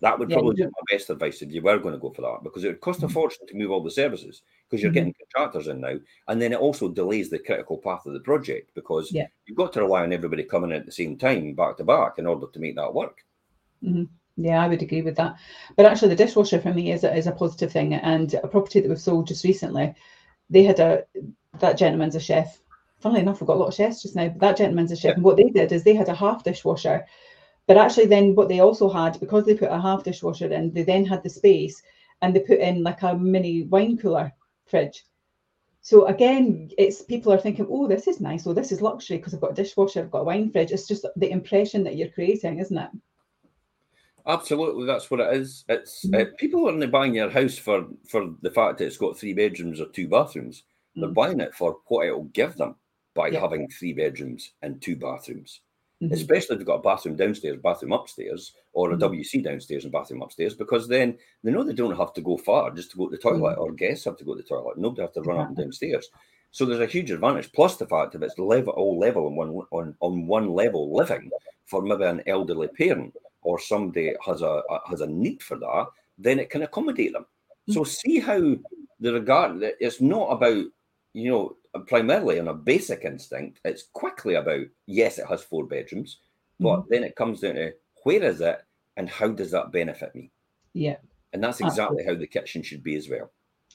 [0.00, 2.22] that would probably yeah, be my best advice if you were going to go for
[2.22, 3.14] that, because it would cost a mm-hmm.
[3.14, 5.10] fortune to move all the services because you're mm-hmm.
[5.10, 5.96] getting contractors in now,
[6.28, 9.26] and then it also delays the critical path of the project because yeah.
[9.46, 12.18] you've got to rely on everybody coming in at the same time, back to back,
[12.18, 13.24] in order to make that work.
[13.82, 14.04] Mm-hmm.
[14.36, 15.36] Yeah, I would agree with that.
[15.76, 17.94] But actually, the dishwasher for me is a, is a positive thing.
[17.94, 19.94] And a property that we've sold just recently,
[20.50, 21.04] they had a
[21.58, 22.58] that gentleman's a chef.
[23.00, 24.28] Funnily enough, we've got a lot of chefs just now.
[24.28, 25.14] But that gentleman's a chef, yeah.
[25.14, 27.06] and what they did is they had a half dishwasher
[27.66, 30.84] but actually, then what they also had, because they put a half dishwasher in, they
[30.84, 31.82] then had the space
[32.22, 34.32] and they put in like a mini wine cooler
[34.66, 35.04] fridge.
[35.80, 38.46] So again, it's people are thinking, oh, this is nice.
[38.46, 40.72] Oh, this is luxury because I've got a dishwasher, I've got a wine fridge.
[40.72, 42.90] It's just the impression that you're creating, isn't it?
[44.26, 45.64] Absolutely, that's what it is.
[45.68, 46.20] It's mm-hmm.
[46.20, 49.80] uh, people aren't buying your house for for the fact that it's got three bedrooms
[49.80, 50.58] or two bathrooms.
[50.58, 51.00] Mm-hmm.
[51.02, 52.74] They're buying it for what it will give them
[53.14, 53.40] by yeah.
[53.40, 55.60] having three bedrooms and two bathrooms.
[56.02, 56.12] Mm-hmm.
[56.12, 59.14] Especially if you've got a bathroom downstairs, bathroom upstairs, or a mm-hmm.
[59.14, 62.70] WC downstairs and bathroom upstairs, because then they know they don't have to go far
[62.70, 63.62] just to go to the toilet, mm-hmm.
[63.62, 64.76] or guests have to go to the toilet.
[64.76, 66.10] Nobody have to run up and downstairs.
[66.50, 67.50] So there's a huge advantage.
[67.52, 71.30] Plus the fact that it's level all level on one on, on one level living
[71.64, 75.86] for maybe an elderly parent or somebody has a, a has a need for that,
[76.18, 77.26] then it can accommodate them.
[77.70, 77.90] So mm-hmm.
[77.90, 78.56] see how
[79.00, 80.64] the regard it's not about
[81.16, 86.18] you know primarily on a basic instinct, it's quickly about yes, it has four bedrooms,
[86.60, 86.88] but mm-hmm.
[86.90, 87.72] then it comes down to
[88.04, 88.62] where is it
[88.96, 90.30] and how does that benefit me?
[90.74, 90.96] Yeah.
[91.32, 93.30] And that's exactly how the kitchen should be as well.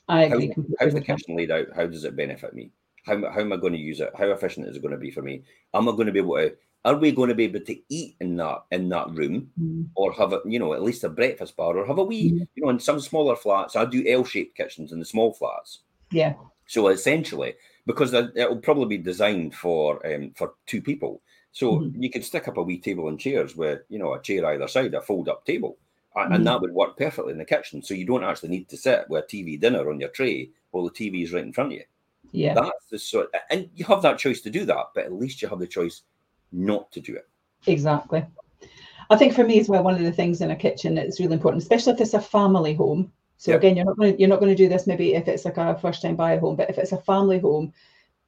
[0.08, 0.54] I agree.
[0.56, 1.68] How, how's the kitchen laid out?
[1.76, 2.72] How does it benefit me?
[3.06, 4.12] How, how am I going to use it?
[4.18, 5.44] How efficient is it going to be for me?
[5.74, 6.56] Am I going to be able to?
[6.84, 9.88] Are we going to be able to eat in that in that room, mm.
[9.94, 12.48] or have a you know at least a breakfast bar, or have a wee mm.
[12.56, 13.76] you know in some smaller flats?
[13.76, 15.82] I do L-shaped kitchens in the small flats.
[16.12, 16.34] Yeah.
[16.72, 17.56] So essentially,
[17.86, 21.22] because it will probably be designed for um, for two people.
[21.52, 22.02] So mm-hmm.
[22.02, 24.70] you could stick up a wee table and chairs with you know a chair either
[24.70, 25.78] side, a fold up table,
[26.16, 26.44] and, mm-hmm.
[26.46, 27.84] that would work perfectly in the kitchen.
[27.84, 30.86] So you don't actually need to sit with a TV dinner on your tray while
[30.86, 31.84] the TV is right in front of you.
[32.32, 35.42] Yeah, that's the sort, and you have that choice to do that, but at least
[35.42, 36.04] you have the choice
[36.54, 37.28] not to do it.
[37.68, 38.26] Exactly.
[39.10, 41.34] I think for me as well, one of the things in a kitchen that's really
[41.34, 43.62] important, especially if it's a family home, so yep.
[43.62, 45.58] again, you're not going to you're not going to do this maybe if it's like
[45.58, 47.74] a first time buyer home, but if it's a family home,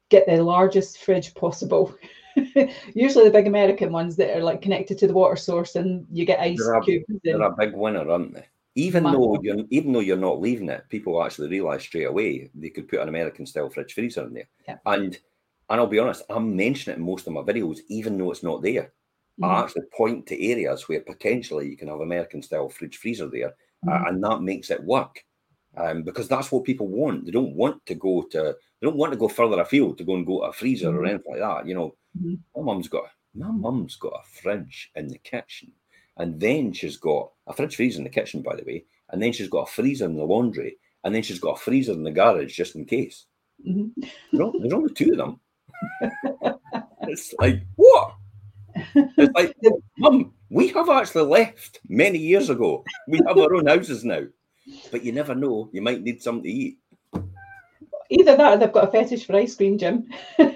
[0.09, 1.95] get the largest fridge possible.
[2.95, 6.25] Usually the big American ones that are like connected to the water source and you
[6.25, 7.05] get ice they're cubes.
[7.11, 8.47] A, they're a big winner, aren't they?
[8.73, 12.71] Even though you're even though you're not leaving it, people actually realise straight away they
[12.71, 14.49] could put an American style fridge freezer in there.
[14.67, 14.77] Yeah.
[14.87, 15.15] And
[15.69, 18.41] and I'll be honest, I'm mentioning it in most of my videos, even though it's
[18.41, 18.93] not there.
[19.39, 19.45] Mm-hmm.
[19.45, 23.53] I actually point to areas where potentially you can have American style fridge freezer there.
[23.87, 25.23] Uh, and that makes it work.
[25.75, 27.25] Um, because that's what people want.
[27.25, 30.15] They don't want to go to they don't want to go further afield to go
[30.15, 30.97] and go to a freezer mm-hmm.
[30.97, 31.67] or anything like that.
[31.67, 32.35] You know, mm-hmm.
[32.55, 35.71] my mum's got my mum's got a fridge in the kitchen,
[36.17, 39.31] and then she's got a fridge freezer in the kitchen, by the way, and then
[39.31, 42.11] she's got a freezer in the laundry, and then she's got a freezer in the
[42.11, 43.25] garage just in case.
[43.67, 44.01] Mm-hmm.
[44.31, 45.39] There's, there's only two of them.
[47.01, 48.15] it's like what?
[48.95, 49.55] It's like,
[49.97, 52.85] mum, we have actually left many years ago.
[53.07, 54.21] We have our own houses now.
[54.91, 55.67] but you never know.
[55.73, 56.77] You might need something to eat.
[58.11, 60.07] Either that or they've got a fetish for ice cream, Jim.
[60.37, 60.53] and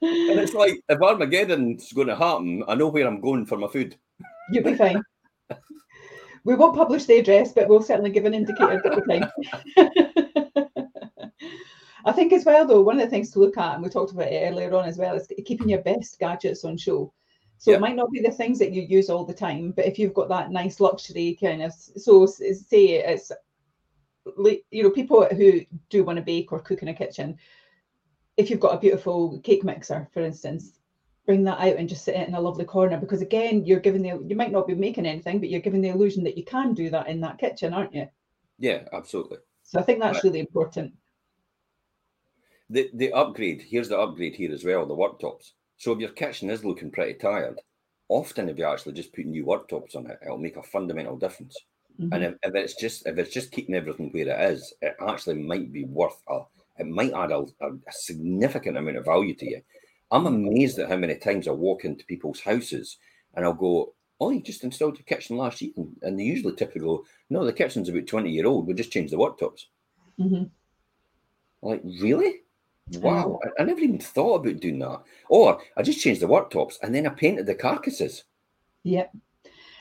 [0.00, 3.94] it's like if Armageddon's going to happen, I know where I'm going for my food.
[4.50, 5.02] You'll be fine.
[6.44, 9.02] we won't publish the address, but we'll certainly give an indicator at the
[9.86, 10.08] time.
[12.04, 14.12] I think as well, though, one of the things to look at, and we talked
[14.12, 17.12] about it earlier on as well, is keeping your best gadgets on show.
[17.58, 17.78] So yep.
[17.78, 20.14] it might not be the things that you use all the time, but if you've
[20.14, 23.30] got that nice luxury kind of, so say it's,
[24.70, 27.38] you know, people who do want to bake or cook in a kitchen,
[28.36, 30.80] if you've got a beautiful cake mixer, for instance,
[31.24, 34.02] bring that out and just sit it in a lovely corner because again, you're giving
[34.02, 36.74] the, you might not be making anything, but you're giving the illusion that you can
[36.74, 38.08] do that in that kitchen, aren't you?
[38.58, 39.38] Yeah, absolutely.
[39.62, 40.24] So I think that's right.
[40.24, 40.94] really important.
[42.70, 46.48] The the upgrade, here's the upgrade here as well, the worktops so if your kitchen
[46.48, 47.60] is looking pretty tired,
[48.08, 51.56] often if you actually just put new worktops on it, it'll make a fundamental difference.
[52.00, 52.12] Mm-hmm.
[52.12, 55.42] And if, if, it's just if it's just keeping everything where it is, it actually
[55.42, 56.42] might be worth a
[56.78, 59.60] it might add a, a, significant amount of value to you.
[60.12, 62.98] I'm amazed at how many times I walk into people's houses
[63.34, 65.72] and I'll go, Oh, you just installed your kitchen last year.
[66.02, 68.68] And they usually typically go, No, the kitchen's about 20 year old.
[68.68, 69.64] We just changed the worktops.
[70.20, 70.44] Mm-hmm.
[71.60, 72.42] Like, really?
[73.00, 73.50] Wow, mm.
[73.58, 75.02] I, I, never even thought about doing that.
[75.28, 78.24] Or I just changed the worktops and then I painted the carcasses.
[78.84, 79.12] Yep.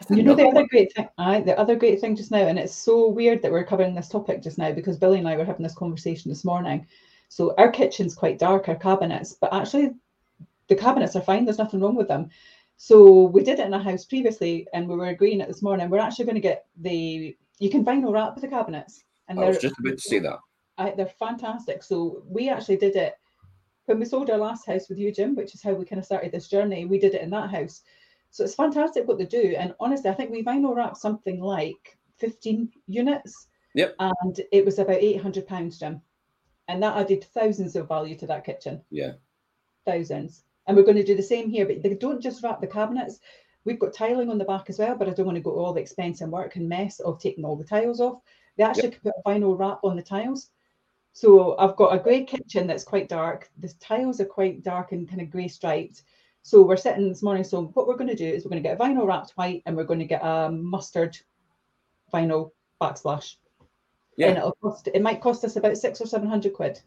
[0.10, 2.74] You know the other great thing, I, the other great thing just now, and it's
[2.74, 5.62] so weird that we're covering this topic just now because Billy and I were having
[5.62, 6.88] this conversation this morning.
[7.30, 9.92] So our kitchen's quite dark, our cabinets, but actually
[10.70, 11.46] the cabinets are fine.
[11.46, 12.30] There's nothing wrong with them.
[12.78, 15.90] So we did it in a house previously, and we were agreeing it this morning.
[15.90, 19.04] We're actually going to get the you can vinyl wrap the cabinets.
[19.28, 20.40] And I was just about to say that.
[20.82, 21.84] I, they're fantastic.
[21.84, 23.16] So we actually did it
[23.86, 26.06] when we sold our last house with you, Jim, which is how we kind of
[26.06, 26.86] started this journey.
[26.86, 27.82] We did it in that house.
[28.32, 29.56] So it's fantastic what they do.
[29.58, 33.48] And honestly, I think we vinyl wrapped something like 15 units.
[33.76, 33.96] Yep.
[34.00, 36.02] And it was about 800 pounds, Jim.
[36.68, 38.82] And that added thousands of value to that kitchen.
[38.90, 39.14] Yeah.
[39.86, 40.44] Thousands.
[40.68, 43.20] And we're going to do the same here, but they don't just wrap the cabinets.
[43.66, 45.74] We've got tiling on the back as well, but I don't want to go all
[45.74, 48.22] the expense and work and mess of taking all the tiles off.
[48.58, 49.04] They actually yep.
[49.04, 50.50] put a vinyl wrap on the tiles.
[51.14, 53.50] So I've got a grey kitchen that's quite dark.
[53.60, 56.04] The tiles are quite dark and kind of grey striped.
[56.44, 57.44] So we're sitting this morning.
[57.44, 59.62] So what we're going to do is we're going to get a vinyl wrapped white
[59.66, 61.18] and we're going to get a mustard
[62.14, 63.36] vinyl backsplash.
[64.18, 64.30] Yeah.
[64.30, 66.82] And it'll cost it might cost us about six or seven hundred quid.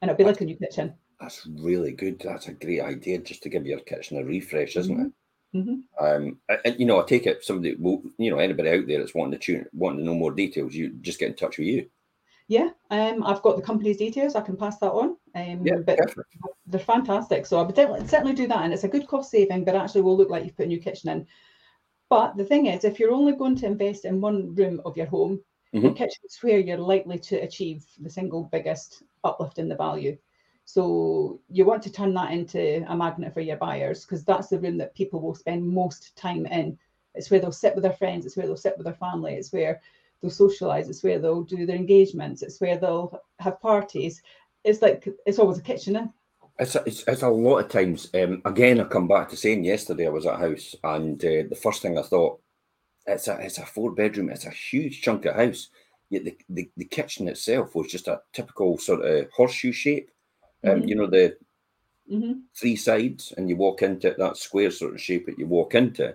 [0.00, 0.94] And it'll be that's, like a new kitchen.
[1.20, 2.20] That's really good.
[2.20, 5.06] That's a great idea just to give your kitchen a refresh, isn't mm-hmm.
[5.06, 5.12] it?
[5.54, 6.04] Mm-hmm.
[6.04, 9.14] Um, and, you know, I take it somebody will, you know, anybody out there that's
[9.14, 11.88] wanting to tune, wanting to know more details, you just get in touch with you.
[12.48, 14.36] Yeah, um, I've got the company's details.
[14.36, 15.16] I can pass that on.
[15.34, 16.36] Um, yeah, but perfect.
[16.66, 17.44] they're fantastic.
[17.44, 19.64] So I would certainly do that, and it's a good cost saving.
[19.64, 21.26] But actually, will look like you've put a new kitchen in.
[22.08, 25.06] But the thing is, if you're only going to invest in one room of your
[25.06, 25.40] home,
[25.74, 25.88] mm-hmm.
[25.88, 30.16] the kitchen is where you're likely to achieve the single biggest uplift in the value.
[30.66, 34.58] So you want to turn that into a magnet for your buyers because that's the
[34.58, 36.78] room that people will spend most time in.
[37.14, 38.26] It's where they'll sit with their friends.
[38.26, 39.34] It's where they'll sit with their family.
[39.34, 39.80] It's where
[40.26, 44.22] they'll socialize it's where they'll do their engagements it's where they'll have parties
[44.64, 46.06] it's like it's always a kitchen eh?
[46.58, 48.08] It's a, it's, it's a lot of times.
[48.14, 51.44] Um, again, I come back to saying yesterday I was at a house, and uh,
[51.50, 52.40] the first thing I thought,
[53.06, 55.68] it's a it's a four bedroom, it's a huge chunk of house.
[56.08, 60.10] Yet the, the, the kitchen itself was just a typical sort of horseshoe shape.
[60.64, 60.88] Um, mm-hmm.
[60.88, 61.36] You know the
[62.10, 62.32] mm-hmm.
[62.58, 65.74] three sides, and you walk into it, that square sort of shape that you walk
[65.74, 66.14] into.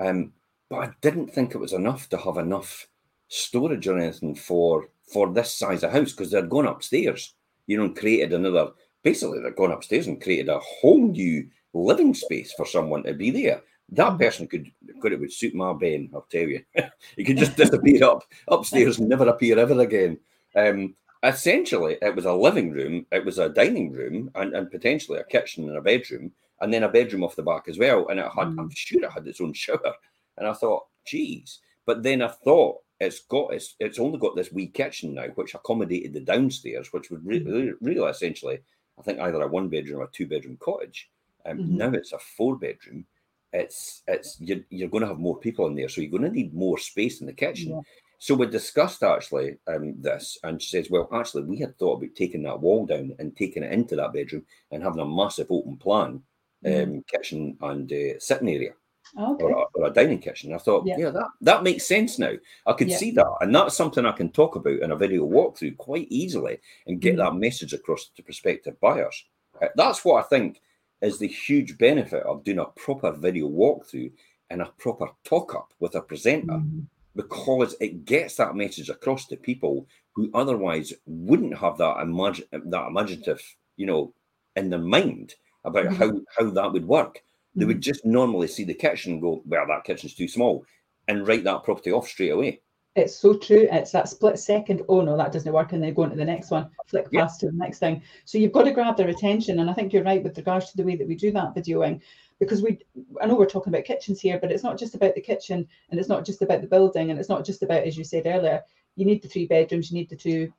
[0.00, 0.32] Um,
[0.70, 2.88] but I didn't think it was enough to have enough
[3.32, 7.34] storage or anything for for this size of house because they're going upstairs,
[7.66, 8.68] you know, and created another.
[9.02, 13.30] Basically, they're going upstairs and created a whole new living space for someone to be
[13.30, 13.62] there.
[13.90, 14.18] That mm-hmm.
[14.18, 16.62] person could could it would suit my Ben, I'll tell you.
[17.16, 20.18] he could just disappear up upstairs and never appear ever again.
[20.54, 25.18] Um, essentially, it was a living room, it was a dining room, and, and potentially
[25.18, 28.08] a kitchen and a bedroom, and then a bedroom off the back as well.
[28.08, 28.58] And it had, mm.
[28.58, 29.94] I'm sure it had its own shower.
[30.36, 31.60] And I thought, geez.
[31.86, 35.54] But then I thought it's got it's it's only got this wee kitchen now, which
[35.54, 37.84] accommodated the downstairs, which would really, mm-hmm.
[37.84, 38.60] really essentially,
[38.98, 41.10] I think either a one bedroom or two bedroom cottage.
[41.44, 41.76] Um, mm-hmm.
[41.78, 43.04] Now it's a four bedroom.
[43.52, 46.30] It's it's you're, you're going to have more people in there, so you're going to
[46.30, 47.70] need more space in the kitchen.
[47.70, 47.80] Yeah.
[48.18, 52.14] So we discussed actually um, this, and she says, "Well, actually, we had thought about
[52.14, 55.76] taking that wall down and taking it into that bedroom and having a massive open
[55.76, 56.22] plan
[56.64, 56.92] mm-hmm.
[56.92, 58.74] um, kitchen and uh, sitting area."
[59.18, 59.44] Okay.
[59.44, 60.52] or, a, or, a, dining kitchen.
[60.52, 60.96] I thought, yeah.
[60.98, 62.32] yeah, that, that makes sense now.
[62.66, 62.96] I could yeah.
[62.96, 63.36] see that.
[63.40, 67.16] And that's something I can talk about in a video walkthrough quite easily and get
[67.16, 67.24] mm-hmm.
[67.24, 69.24] that message across to prospective buyers.
[69.60, 70.60] Uh, that's what I think
[71.00, 74.12] is the huge benefit of doing a proper video walkthrough
[74.50, 76.80] and a proper talk up with a presenter Mm-hmm.
[77.16, 82.86] because it gets that message across to people who otherwise wouldn't have that imagine that
[82.86, 83.42] imaginative,
[83.76, 84.12] you know,
[84.56, 85.96] in their mind about Mhm.
[85.96, 87.22] how how that would work.
[87.54, 87.82] They would mm.
[87.82, 90.64] just normally see the kitchen and go, well, that kitchen's too small,
[91.08, 92.60] and write that property off straight away.
[92.94, 93.66] It's so true.
[93.70, 94.82] It's that split second.
[94.88, 97.22] Oh no, that doesn't work, and then go on to the next one, flick Yeah.
[97.22, 98.02] past to the next thing.
[98.26, 100.76] So you've got to grab their attention, and I think you're right with regards to
[100.76, 102.00] the way that we do that videoing,
[102.38, 102.78] because we.
[103.20, 105.98] I know we're talking about kitchens here, but it's not just about the kitchen, and
[105.98, 108.62] it's not just about the building, and it's not just about, as you said earlier,
[108.96, 110.52] you need the three bedrooms, you need the two,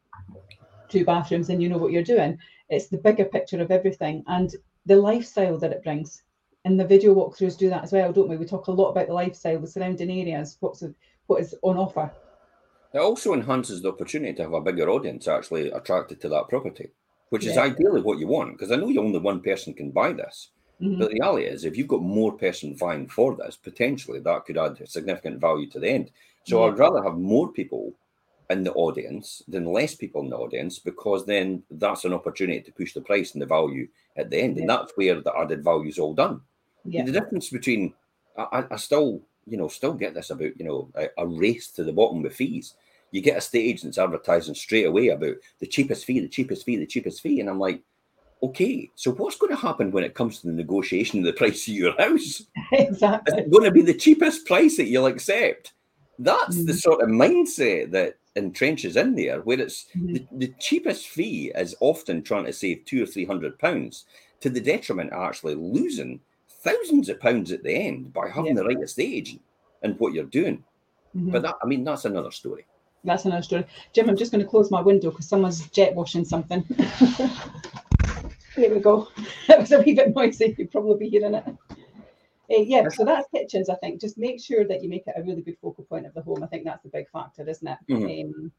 [0.90, 2.40] two bathrooms, and you know what you're doing.
[2.70, 4.56] It's the bigger picture of everything, and
[4.88, 6.24] the lifestyle that it brings.
[6.66, 8.38] And the video walkthroughs do that as well, don't we?
[8.38, 10.84] We talk a lot about the lifestyle, the surrounding areas, what's
[11.28, 12.12] what is on offer.
[12.94, 16.90] It also enhances the opportunity to have a bigger audience actually attracted to that property,
[17.30, 18.54] which is ideally what you want.
[18.54, 21.00] Because I know you only one person can buy this, Mhm.
[21.00, 24.58] but the reality is, if you've got more person vying for this, potentially that could
[24.58, 26.12] add significant value to the end.
[26.46, 26.72] So Yeah.
[26.72, 27.94] I'd rather have more people
[28.50, 32.72] in the audience than less people in the audience, because then that's an opportunity to
[32.72, 35.90] push the price and the value at the end, and that's where the added value
[35.90, 36.42] is all done.
[36.86, 37.04] Yeah.
[37.06, 37.94] The difference between
[38.38, 41.84] I, I- still, you know, still get this about, you know, a, a race to
[41.84, 42.76] the bottom with fees.
[43.12, 46.78] You get a state agent's advertising straight away about the cheapest fee, the cheapest fee,
[46.78, 47.40] the cheapest fee.
[47.40, 47.82] And I'm like,
[48.42, 51.68] okay, so what's going to happen when it comes to the negotiation of the price
[51.68, 52.44] of your house?
[52.72, 53.34] Exactly.
[53.34, 55.74] Is it going to be the cheapest price that you'll accept?
[56.18, 56.82] That's the Mhm.
[56.82, 60.14] sort of mindset that entrenches in there, where it's Mhm.
[60.14, 64.06] the, the cheapest fee is often trying to save two or three hundred pounds
[64.40, 66.20] to the detriment of actually losing
[66.64, 68.62] thousands of pounds at the end by having Yeah.
[68.62, 69.42] the right estate agent
[69.82, 70.64] and what you're doing.
[71.16, 71.32] Mhm.
[71.32, 72.66] But that, I mean, that's another story.
[73.04, 73.66] That's another story.
[73.92, 76.64] Jim, I'm just going to close my window because someone's jet washing something.
[78.56, 79.08] there we go.
[79.48, 80.56] That was a wee bit noisy.
[80.58, 81.44] You'd probably be hearing it.
[81.48, 84.00] Uh, yeah, so that's kitchens, I think.
[84.00, 86.44] Just make sure that you make it a really good focal point of the home.
[86.44, 87.78] I think that's the big factor, isn't it?
[87.90, 88.24] Mhm.
[88.26, 88.52] Um,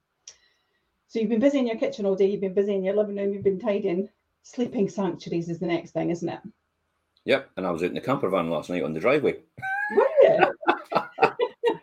[1.09, 3.17] so you've been busy in your kitchen all day, you've been busy in your living
[3.17, 4.09] room, you've been tidying.
[4.43, 6.41] Sleeping sanctuaries is the next thing, isn't it?
[7.25, 7.51] Yep.
[7.57, 9.37] And I was out in the camper van last night on the driveway.
[9.97, 10.39] Were you?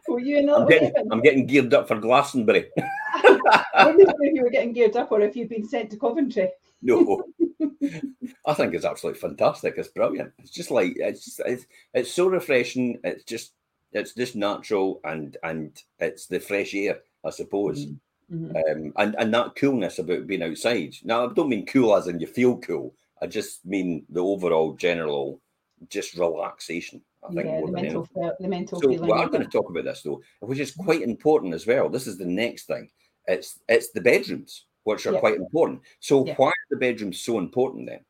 [0.07, 0.93] Were you in I'm getting.
[1.11, 2.69] I'm getting geared up for Glastonbury.
[2.75, 5.97] I didn't know if you were getting geared up or if you'd been sent to
[5.97, 6.49] Coventry.
[6.81, 7.23] No,
[8.45, 9.75] I think it's absolutely fantastic.
[9.77, 10.33] It's brilliant.
[10.39, 12.99] It's just like it's just, it's, it's so refreshing.
[13.03, 13.53] It's just
[13.93, 17.85] it's just natural and and it's the fresh air, I suppose.
[17.85, 18.55] Mhm.
[18.55, 20.95] Um, and and that coolness about being outside.
[21.03, 22.93] Now, I don't mean cool as in you feel cool.
[23.21, 25.41] I just mean the overall general
[25.89, 27.01] just relaxation.
[27.23, 28.31] I think yeah, more the than mental, anything.
[28.39, 29.09] the mental So feeling.
[29.09, 31.87] well, I'm going to talk about this though, which is quite important as well.
[31.89, 32.89] This is the next thing.
[33.27, 35.19] It's it's the bedrooms, which are Yeah.
[35.19, 35.81] quite important.
[35.99, 36.35] So Yeah.
[36.37, 38.03] why are the bedrooms so important then?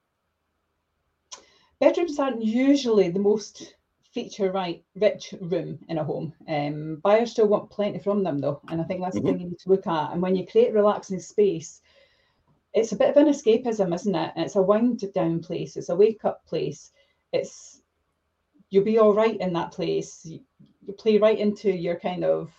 [1.80, 3.76] Bedrooms aren't usually the most
[4.14, 6.34] feature right rich room in a home.
[6.48, 9.22] Um, buyers still want plenty from them though, and I think that's Mhm.
[9.22, 10.12] the thing you need to look at.
[10.14, 11.82] And when you create relaxing space,
[12.74, 14.32] it's a bit of an escapism, isn't it?
[14.38, 15.76] It's a wind down place.
[15.76, 16.92] It's a wake up place.
[17.34, 17.82] It's
[18.70, 20.22] you'll be all right in that place.
[20.24, 20.40] You,
[20.86, 22.52] you play right into your kind of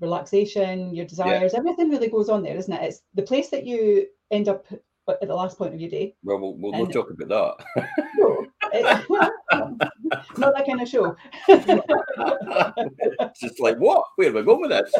[0.00, 1.54] relaxation, your desires.
[1.54, 2.82] Everything really goes on there, isn't it?
[2.82, 4.66] It's the place that you end up
[5.08, 6.14] at the last point of your day.
[6.24, 7.88] Well, we'll, we'll, we'll talk about that.
[8.16, 9.06] No, it-
[10.38, 11.16] not that kind of show.
[11.48, 14.04] it's just like, what?
[14.16, 14.92] Where am I going with this?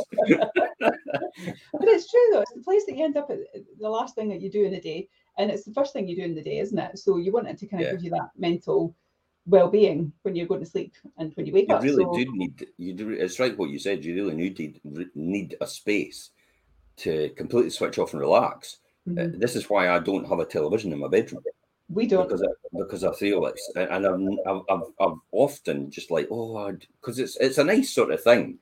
[1.73, 2.40] But it's true though.
[2.40, 3.38] It's the place that you end up at
[3.81, 6.16] the last thing that you do in the day, and it's the first thing you
[6.16, 6.99] do in the day, isn't it?
[6.99, 7.92] So you want it to kind of Yeah.
[7.92, 8.95] give you that mental
[9.47, 11.85] well-being when you're going to sleep and when you wake You up.
[11.85, 12.66] You really so, do need.
[12.79, 13.11] You do.
[13.11, 14.05] It's right what you said.
[14.05, 14.81] You really need
[15.14, 16.31] need a space
[16.99, 18.79] to completely switch off and relax.
[19.07, 19.38] Uh, Mhm.
[19.38, 21.45] This is why I don't have a television in my bedroom.
[21.88, 22.29] we don't.
[22.29, 26.73] because I, because I feel it's and I've, I've, I've, I've often just like oh
[27.01, 28.59] because it's it's a nice sort of thing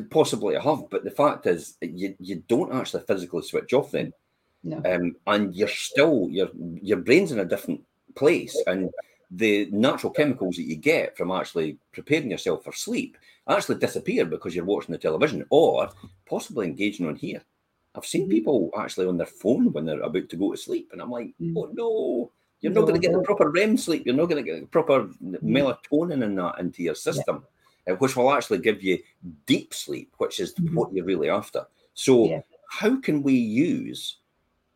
[0.00, 4.12] possibly have but the fact is you you don't actually physically switch off then
[4.64, 4.80] No.
[4.90, 6.48] um, and you're still your
[6.80, 7.82] your brain's in a different
[8.14, 8.90] place and
[9.30, 14.54] the natural chemicals that you get from actually preparing yourself for sleep actually disappear because
[14.54, 15.90] you're watching the television or
[16.26, 17.42] possibly engaging on here
[17.94, 18.30] I've seen Mhm.
[18.30, 21.34] people actually on their phone when they're about to go to sleep and I'm like
[21.40, 21.54] Mm.
[21.56, 22.30] oh no
[22.62, 24.06] you're not going to get the proper REM sleep.
[24.06, 25.08] You're not going to get the proper
[25.42, 27.40] melatonin and that into your system, uh,
[27.98, 28.98] which will actually give you
[29.46, 30.74] deep sleep, which is Mhm.
[30.74, 31.66] what you're really after.
[31.94, 32.42] So, Yeah.
[32.68, 34.18] how can we use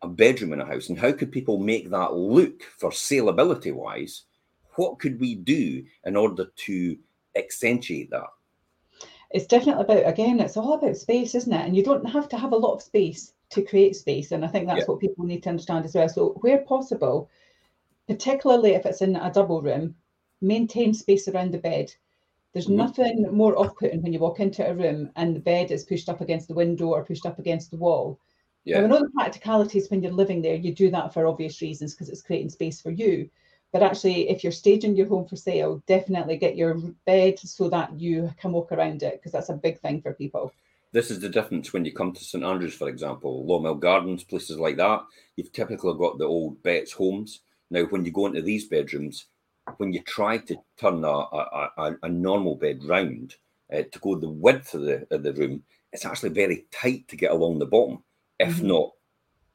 [0.01, 4.23] a bedroom in a house, and how could people make that look for saleability wise?
[4.75, 6.97] What could we do in order to
[7.35, 8.29] accentuate that?
[9.31, 12.37] it's definitely about again it's all about space isn't it and you don't have to
[12.37, 14.85] have a lot of space to create space and i think that's Yeah.
[14.85, 17.29] what people need to understand as well so where possible
[18.07, 19.93] particularly if it's in a double room
[20.39, 21.93] maintain space around the bed
[22.57, 22.77] There's mm-hmm.
[22.77, 26.21] nothing more off-putting when you walk into a room and the bed is pushed up
[26.21, 28.19] against the window or pushed up against the wall.
[28.63, 28.79] Yeah.
[28.79, 31.93] Now, I know the practicalities when you're living there, you do that for obvious reasons
[31.93, 33.29] because it's creating space for you.
[33.71, 37.93] But actually, if you're staging your home for sale, definitely get your bed so that
[37.99, 40.51] you can walk around it because that's a big thing for people.
[40.91, 44.57] This is the difference when you come to St Andrews, for example, Lawmill Gardens, places
[44.57, 45.03] like that.
[45.35, 47.41] You've typically got the old Betts homes.
[47.69, 49.27] Now, when you go into these bedrooms,
[49.77, 53.35] when you try to turn a, a, a, normal bed round
[53.73, 55.63] uh, to go the width of the, of the room,
[55.93, 58.03] it's actually very tight to get along the bottom,
[58.39, 58.67] if mm-hmm.
[58.67, 58.91] not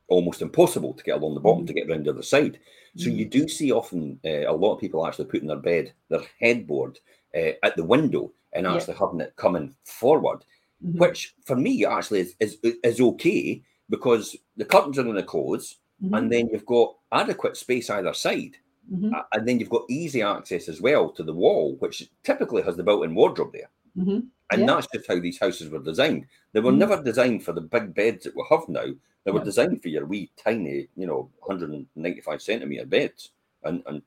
[0.08, 1.66] almost impossible to get along the bottom mm-hmm.
[1.68, 2.58] to get round the other side.
[2.96, 3.18] So mm-hmm.
[3.18, 6.98] you do see often uh, a lot of people actually putting their bed, their headboard
[7.34, 10.44] uh, at the window and actually having it coming forward,
[10.84, 10.98] mm-hmm.
[10.98, 15.76] which for me actually is, is, is okay because the curtains are going to close
[16.02, 16.28] and mm-hmm.
[16.28, 18.56] then you've got adequate space either side.
[18.90, 19.14] Mm-hmm.
[19.14, 22.76] Uh, and then you've got easy access as well to the wall, which typically has
[22.76, 23.70] the built-in wardrobe there.
[23.96, 24.26] Mm-hmm.
[24.50, 24.66] And yeah.
[24.66, 26.26] that's just how these houses were designed.
[26.52, 26.80] They were mm-hmm.
[26.80, 28.86] never designed for the big beds that we have now.
[29.24, 33.30] They were designed for your wee tiny, you know, 195 centimeter beds,
[33.62, 34.02] and and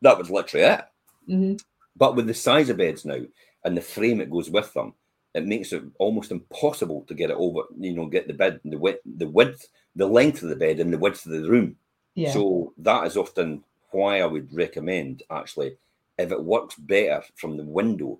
[0.00, 0.84] that was literally it.
[1.28, 1.56] Mm-hmm.
[1.96, 3.20] But with the size of beds now
[3.64, 4.94] and the frame it goes with them,
[5.34, 7.62] it makes it almost impossible to get it over.
[7.78, 10.92] You know, get the bed, the width, the width, the length of the bed, and
[10.92, 11.76] the width of the room.
[12.14, 12.32] Yeah.
[12.32, 15.76] So that is often why I would recommend actually
[16.18, 18.18] if it works better from the window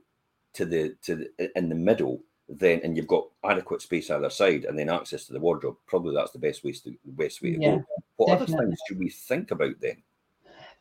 [0.55, 4.64] to the to the, in the middle then and you've got adequate space either side
[4.64, 7.61] and then access to the wardrobe probably that's the best way to best way to
[7.61, 7.85] yeah, go
[8.16, 8.55] what definitely.
[8.55, 9.97] other things should we think about then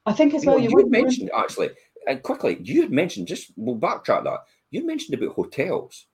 [0.07, 1.69] i think as you well know, you, you mentioned actually
[2.07, 4.39] and quickly you had mentioned just we'll backtrack that
[4.71, 6.07] you mentioned about hotels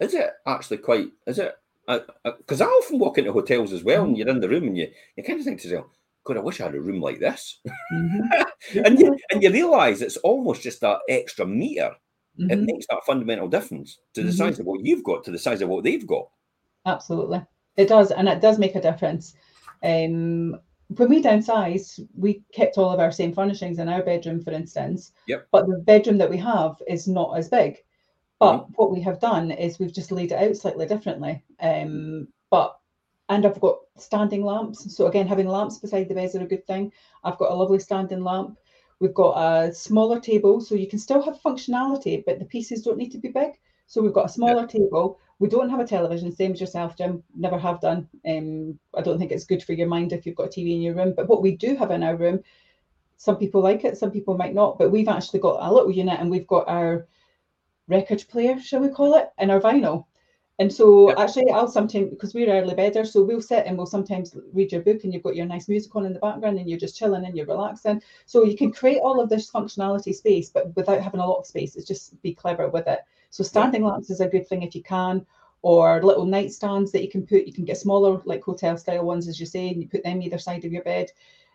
[0.00, 1.56] is it actually quite is it
[1.86, 4.18] because uh, uh, I often walk into hotels as well, and mm-hmm.
[4.18, 5.86] you're in the room, and you you kind of think to yourself,
[6.24, 7.60] God, I wish I had a room like this.
[7.92, 8.78] Mm-hmm.
[8.84, 11.92] and you and you realise it's almost just that extra meter.
[12.38, 12.50] Mm-hmm.
[12.50, 14.36] It makes that fundamental difference to the mm-hmm.
[14.36, 16.28] size of what you've got to the size of what they've got.
[16.86, 17.42] Absolutely,
[17.76, 19.34] it does, and it does make a difference.
[19.82, 20.56] Um,
[20.96, 25.12] when we downsized, we kept all of our same furnishings in our bedroom, for instance.
[25.28, 25.46] Yep.
[25.52, 27.76] But the bedroom that we have is not as big.
[28.40, 28.72] But mm-hmm.
[28.74, 31.44] what we have done is we've just laid it out slightly differently.
[31.60, 32.79] Um, but
[33.30, 34.94] and I've got standing lamps.
[34.94, 36.92] So again, having lamps beside the beds are a good thing.
[37.24, 38.58] I've got a lovely standing lamp.
[38.98, 42.98] We've got a smaller table, so you can still have functionality, but the pieces don't
[42.98, 43.52] need to be big.
[43.86, 44.80] So we've got a smaller yeah.
[44.80, 45.20] table.
[45.38, 47.22] We don't have a television, same as yourself, Jim.
[47.34, 48.08] Never have done.
[48.28, 50.82] Um, I don't think it's good for your mind if you've got a TV in
[50.82, 51.14] your room.
[51.16, 52.40] But what we do have in our room,
[53.16, 54.76] some people like it, some people might not.
[54.76, 57.06] But we've actually got a little unit, and we've got our
[57.88, 60.06] record player, shall we call it, and our vinyl.
[60.60, 61.18] And so yep.
[61.18, 64.82] actually I'll sometimes because we're early bedders, so we'll sit and we'll sometimes read your
[64.82, 67.24] book and you've got your nice music on in the background and you're just chilling
[67.24, 68.02] and you're relaxing.
[68.26, 71.46] So you can create all of this functionality space, but without having a lot of
[71.46, 71.76] space.
[71.76, 72.98] It's just be clever with it.
[73.30, 73.92] So standing yep.
[73.92, 75.24] lamps is a good thing if you can,
[75.62, 77.46] or little nightstands that you can put.
[77.46, 80.20] You can get smaller, like hotel style ones, as you say, and you put them
[80.20, 81.10] either side of your bed.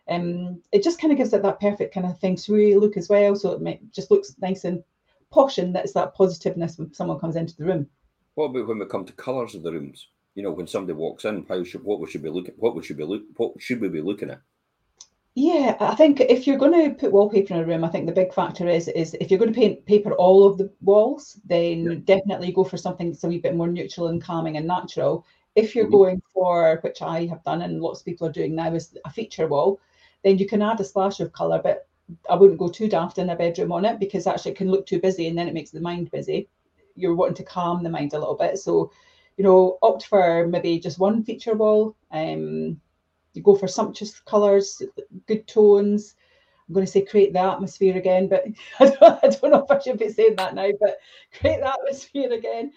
[0.09, 3.07] Um, it just kind of gives it that perfect kind of thing so look as
[3.07, 3.35] well.
[3.35, 4.83] So it just looks nice and
[5.29, 7.87] posh, and that's that positiveness when someone comes into the room.
[8.35, 10.07] What about when we come to colours of the rooms?
[10.35, 12.83] You know, when somebody walks in, how should what we should be looking what we
[12.83, 14.41] should be look what should we be looking at?
[15.37, 18.11] Yeah, I think if you're going to put wallpaper in a room, I think the
[18.11, 21.83] big factor is is if you're going to paint paper all of the walls, then
[21.83, 21.95] yeah.
[22.03, 25.25] definitely go for something that's a wee bit more neutral and calming and natural.
[25.55, 25.93] If you're mm-hmm.
[25.93, 29.09] going for which I have done and lots of people are doing now is a
[29.09, 29.79] feature wall,
[30.23, 31.87] then you can add a splash of colour, but
[32.29, 34.85] I wouldn't go too daft in a bedroom on it because actually it can look
[34.85, 36.49] too busy and then it makes the mind busy
[36.95, 38.57] you're wanting to calm the mind a little bit.
[38.57, 38.91] So,
[39.37, 41.95] you know, opt for maybe just one feature wall.
[42.11, 42.79] Um,
[43.33, 44.81] you go for sumptuous colours,
[45.27, 46.15] good tones.
[46.67, 48.45] I'm going to say create the atmosphere again, but
[48.79, 50.97] I don't, I don't know if I should be saying that now, but
[51.39, 52.71] create the atmosphere again.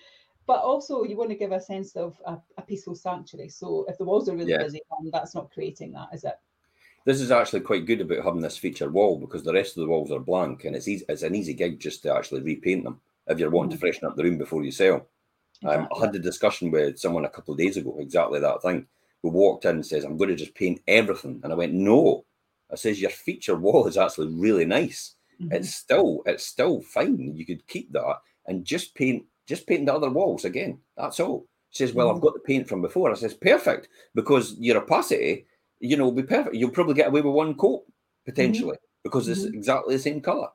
[0.47, 3.51] But also, you want to give a sense of a, a peaceful sanctuary.
[3.51, 4.63] So, if the walls are really yeah.
[4.63, 4.81] busy,
[5.13, 6.39] that's not creating that, is it?
[7.05, 9.89] This is actually quite good about having this feature wall because the rest of the
[9.89, 13.01] walls are blank and it's easy, it's an easy gig just to actually repaint them
[13.29, 13.81] if you're wanting to mm.
[13.81, 15.09] freshen up the room before you sell.
[15.63, 15.85] Exactly.
[15.85, 18.87] Um, I had a discussion with someone a couple of days ago, exactly that thing,
[19.23, 21.41] who walked in and says, I'm going to just paint everything.
[21.43, 22.25] And I went, No.
[22.71, 25.15] I says, Your feature wall is actually really nice.
[25.41, 25.55] Mm-hmm.
[25.55, 27.35] It's still, it's still fine.
[27.37, 30.81] You could keep that and just paint, just paint the other walls again.
[30.97, 31.47] That's all.
[31.71, 32.17] She says, Well, mm-hmm.
[32.17, 33.11] I've got the paint from before.
[33.11, 35.47] I says, Perfect, because your opacity,
[35.81, 36.57] you know, will be perfect.
[36.57, 37.85] You'll probably get away with one coat
[38.25, 39.03] potentially mm-hmm.
[39.03, 39.55] because it's mm-hmm.
[39.55, 40.49] exactly the same color.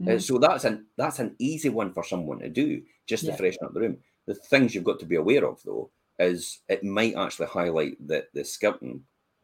[0.00, 0.14] Mm.
[0.14, 3.36] Uh, so that's an that's an easy one for someone to do just to yeah.
[3.36, 3.98] freshen up the room.
[4.26, 8.28] The things you've got to be aware of though is it might actually highlight that
[8.34, 9.02] the skirting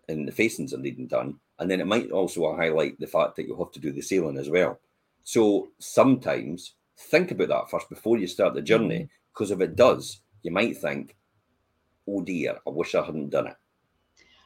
[0.08, 3.46] and the facings are needing done, and then it might also highlight the fact that
[3.46, 4.78] you'll have to do the ceiling as well.
[5.22, 9.08] So sometimes think about that first before you start the journey.
[9.32, 11.16] Because if it does, you might think,
[12.06, 13.56] "Oh dear, I wish I hadn't done it."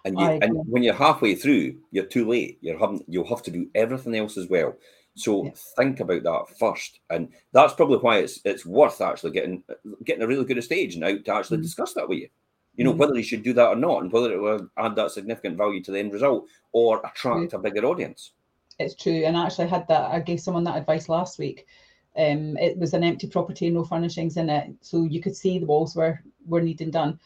[0.04, 2.58] And, you, and when you're halfway through, you're too late.
[2.62, 4.76] You're having you'll have to do everything else as well.
[5.18, 5.50] So yeah.
[5.76, 9.64] think about that first, and that's probably why it's it's worth actually getting
[10.04, 11.62] getting a really good estate agent out to actually mm.
[11.62, 12.28] discuss that with you.
[12.76, 12.98] You know mm.
[12.98, 15.82] whether you should do that or not, and whether it will add that significant value
[15.82, 18.32] to the end result or attract a bigger audience.
[18.78, 20.10] It's true, and I actually had that.
[20.12, 21.66] I gave someone that advice last week.
[22.16, 25.66] Um, it was an empty property, no furnishings in it, so you could see the
[25.66, 27.18] walls were were needing done.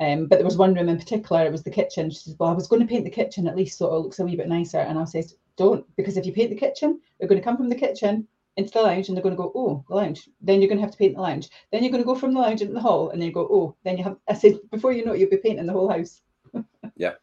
[0.00, 2.10] Um, but there was one room in particular, it was the kitchen.
[2.10, 4.18] She said, Well, I was going to paint the kitchen at least so it looks
[4.18, 4.78] a wee bit nicer.
[4.78, 5.26] And I said,
[5.56, 8.26] Don't, because if you paint the kitchen, they're going to come from the kitchen
[8.56, 10.28] into the lounge and they're going to go, Oh, the lounge.
[10.40, 11.48] Then you're going to have to paint the lounge.
[11.70, 13.48] Then you're going to go from the lounge into the hall and then you go,
[13.50, 15.90] Oh, then you have, I said, Before you know it, you'll be painting the whole
[15.90, 16.22] house.
[16.96, 17.14] yeah,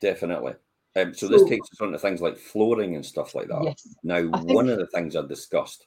[0.00, 0.54] definitely.
[0.96, 3.62] Um, so, so, this takes us on to things like flooring and stuff like that.
[3.64, 5.86] Yes, now, one of the things I discussed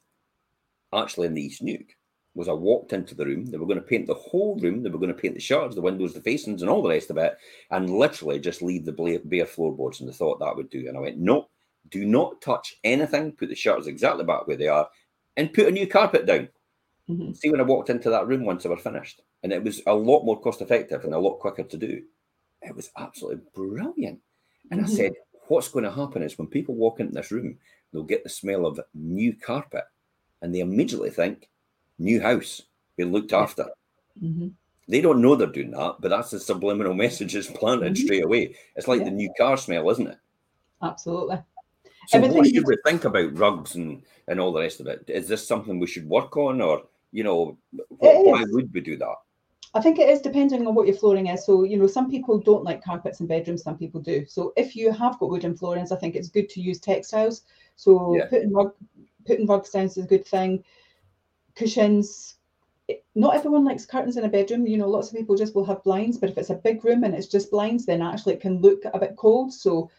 [0.94, 1.96] actually in the East Neuk
[2.38, 3.46] was I walked into the room.
[3.46, 4.84] They were going to paint the whole room.
[4.84, 7.10] They were going to paint the shutters, the windows, the facings, and all the rest
[7.10, 7.36] of it,
[7.72, 10.00] and literally just leave the bare floorboards.
[10.00, 10.88] And they thought that would do.
[10.88, 11.50] And I went, no,
[11.90, 13.32] do not touch anything.
[13.32, 14.88] Put the shutters exactly back where they are,
[15.36, 16.48] and put a new carpet down.
[17.10, 17.34] Mm-hmm.
[17.34, 19.94] See when I walked into that room once they were finished, and it was a
[19.94, 22.04] lot more cost effective and a lot quicker to do.
[22.62, 24.20] It was absolutely brilliant.
[24.72, 24.92] And mm-hmm.
[24.92, 25.12] I said,
[25.48, 27.58] what's going to happen is when people walk into this room,
[27.92, 29.86] they'll get the smell of new carpet,
[30.42, 31.50] and they immediately think
[32.00, 32.64] new house,
[32.96, 33.66] be looked after.
[34.22, 34.50] Mm-hmm.
[34.90, 38.06] They don't know they're doing that, but that's the subliminal message is planted mm-hmm.
[38.06, 38.56] straight away.
[38.76, 39.06] It's like yeah.
[39.06, 40.18] the new car smell, isn't it?
[40.82, 41.38] Absolutely.
[42.08, 45.04] So Everything what should we think about rugs and, and all the rest of it?
[45.08, 47.58] Is this something we should work on or, you know,
[47.90, 49.16] why would we do that?
[49.74, 51.46] I think it is depending on what your flooring is.
[51.46, 54.26] So, you know, some people don't like carpets in bedrooms, some people do.
[54.26, 57.44] So if you have got wooden floorings, I think it's good to use textiles.
[57.76, 58.26] So yeah.
[58.28, 58.74] putting rug
[59.26, 60.64] putting rugs down is a good thing
[61.58, 62.36] cushions.
[63.16, 64.66] Not everyone likes curtains in a bedroom.
[64.66, 67.04] You know, lots of people just will have blinds, but if it's a big room
[67.04, 69.52] and it's just blinds, then actually it can look a bit cold.
[69.52, 69.90] So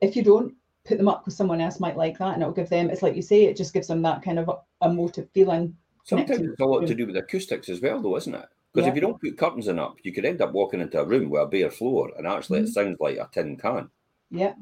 [0.00, 0.54] if you don't
[0.86, 3.16] put them up, because someone else might like that, and it'll give them, it's like
[3.16, 4.50] you say, it just gives them that kind of
[4.82, 5.76] emotive feeling.
[6.04, 8.46] Sometimes it's a lot to do with acoustics as well, though, isn't it?
[8.72, 8.90] Because yeah.
[8.90, 11.30] if you don't put curtains in up, you could end up walking into a room
[11.30, 12.68] with a bare floor, and actually mm-hmm.
[12.68, 13.88] it sounds like a tin can.
[14.30, 14.54] Yeah,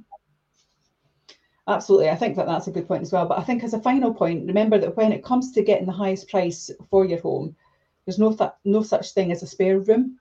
[1.69, 2.11] Absolutely.
[2.11, 3.27] I think that that's a good point as well.
[3.27, 5.93] But I think as a final point, remember that when it comes to getting the
[5.93, 7.55] highest price for your home,
[8.05, 10.19] there's no th- no such thing as a spare room.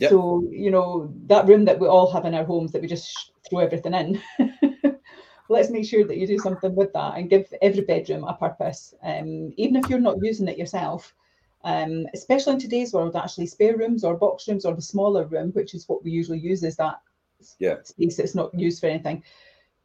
[0.00, 0.10] Yep.
[0.10, 3.32] So, you know, that room that we all have in our homes that we just
[3.48, 4.20] throw everything in.
[5.48, 8.94] Let's make sure that you do something with that and give every bedroom a purpose.
[9.04, 11.14] Um, even if you're not using it yourself,
[11.62, 15.50] um, especially in today's world, actually spare rooms or box rooms or the smaller room,
[15.50, 17.00] which is what we usually use, is that
[17.60, 17.76] yeah.
[17.84, 19.22] space that's not used for anything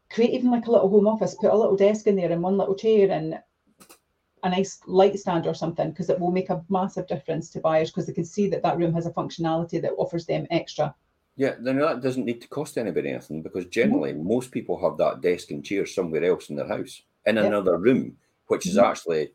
[0.10, 2.58] create even like a little home office, put a little desk in there and one
[2.58, 3.40] little chair and
[4.44, 7.90] a nice light stand or something because it will make a massive difference to buyers
[7.90, 10.94] because they can see that that room has a functionality that offers them extra.
[11.36, 14.28] Yeah, then that doesn't need to cost anybody anything because generally mm-hmm.
[14.28, 17.46] most people have that desk and chair somewhere else in their house in yep.
[17.46, 18.86] another room, which is mm-hmm.
[18.86, 19.32] actually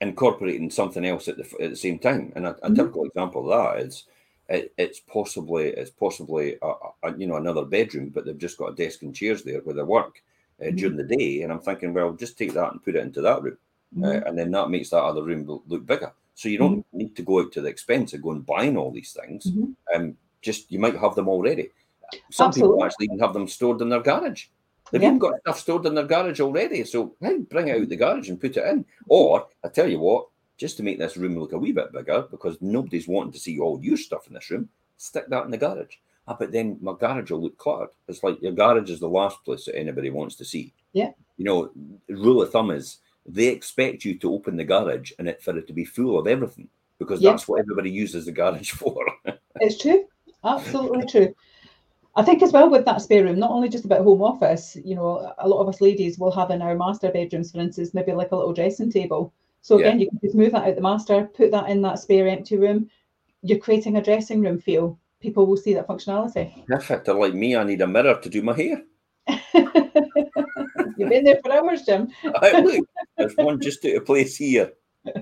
[0.00, 2.32] incorporating something else at the, at the same time.
[2.36, 2.74] And a, a mm-hmm.
[2.74, 4.04] typical example of that is
[4.48, 6.72] it, it's possibly it's possibly a,
[7.02, 9.74] a, you know another bedroom, but they've just got a desk and chairs there where
[9.74, 10.22] they work
[10.60, 10.76] uh, mm-hmm.
[10.76, 11.42] during the day.
[11.42, 13.58] And I'm thinking, well, just take that and put it into that room,
[13.96, 14.24] uh, mm-hmm.
[14.24, 16.12] uh, and then that makes that other room look, look bigger.
[16.34, 16.98] So you don't mm-hmm.
[16.98, 19.46] need to go out to the expense of going buying all these things.
[19.46, 19.72] Mm-hmm.
[19.94, 21.70] Um, just you might have them already.
[22.30, 22.76] Some Absolutely.
[22.76, 24.46] people actually even have them stored in their garage.
[24.90, 25.08] They've yeah.
[25.08, 26.84] even got stuff stored in their garage already.
[26.84, 28.86] So hey, bring it out the garage and put it in.
[29.06, 30.28] Or I tell you what,
[30.58, 33.58] just to make this room look a wee bit bigger because nobody's wanting to see
[33.58, 35.96] all your stuff in this room, stick that in the garage.
[36.26, 37.88] Ah, but then my garage will look cluttered.
[38.08, 40.74] It's like your garage is the last place that anybody wants to see.
[40.92, 41.12] Yeah.
[41.38, 41.70] You know,
[42.08, 45.66] rule of thumb is they expect you to open the garage and it for it
[45.68, 47.30] to be full of everything because yeah.
[47.30, 49.06] that's what everybody uses the garage for.
[49.60, 50.04] it's true.
[50.44, 51.34] Absolutely true.
[52.16, 54.96] I think as well with that spare room, not only just about home office, you
[54.96, 58.12] know, a lot of us ladies will have in our master bedrooms, for instance, maybe
[58.12, 60.04] like a little dressing table so again, yeah.
[60.04, 62.90] you can just move that out the master, put that in that spare empty room.
[63.42, 64.98] You're creating a dressing room feel.
[65.20, 66.66] People will see that functionality.
[66.66, 67.04] Perfect.
[67.04, 67.56] They're like me.
[67.56, 68.82] I need a mirror to do my hair.
[70.96, 72.08] You've been there for hours, Jim.
[72.42, 72.86] I, look,
[73.16, 74.72] there's one just out of place here.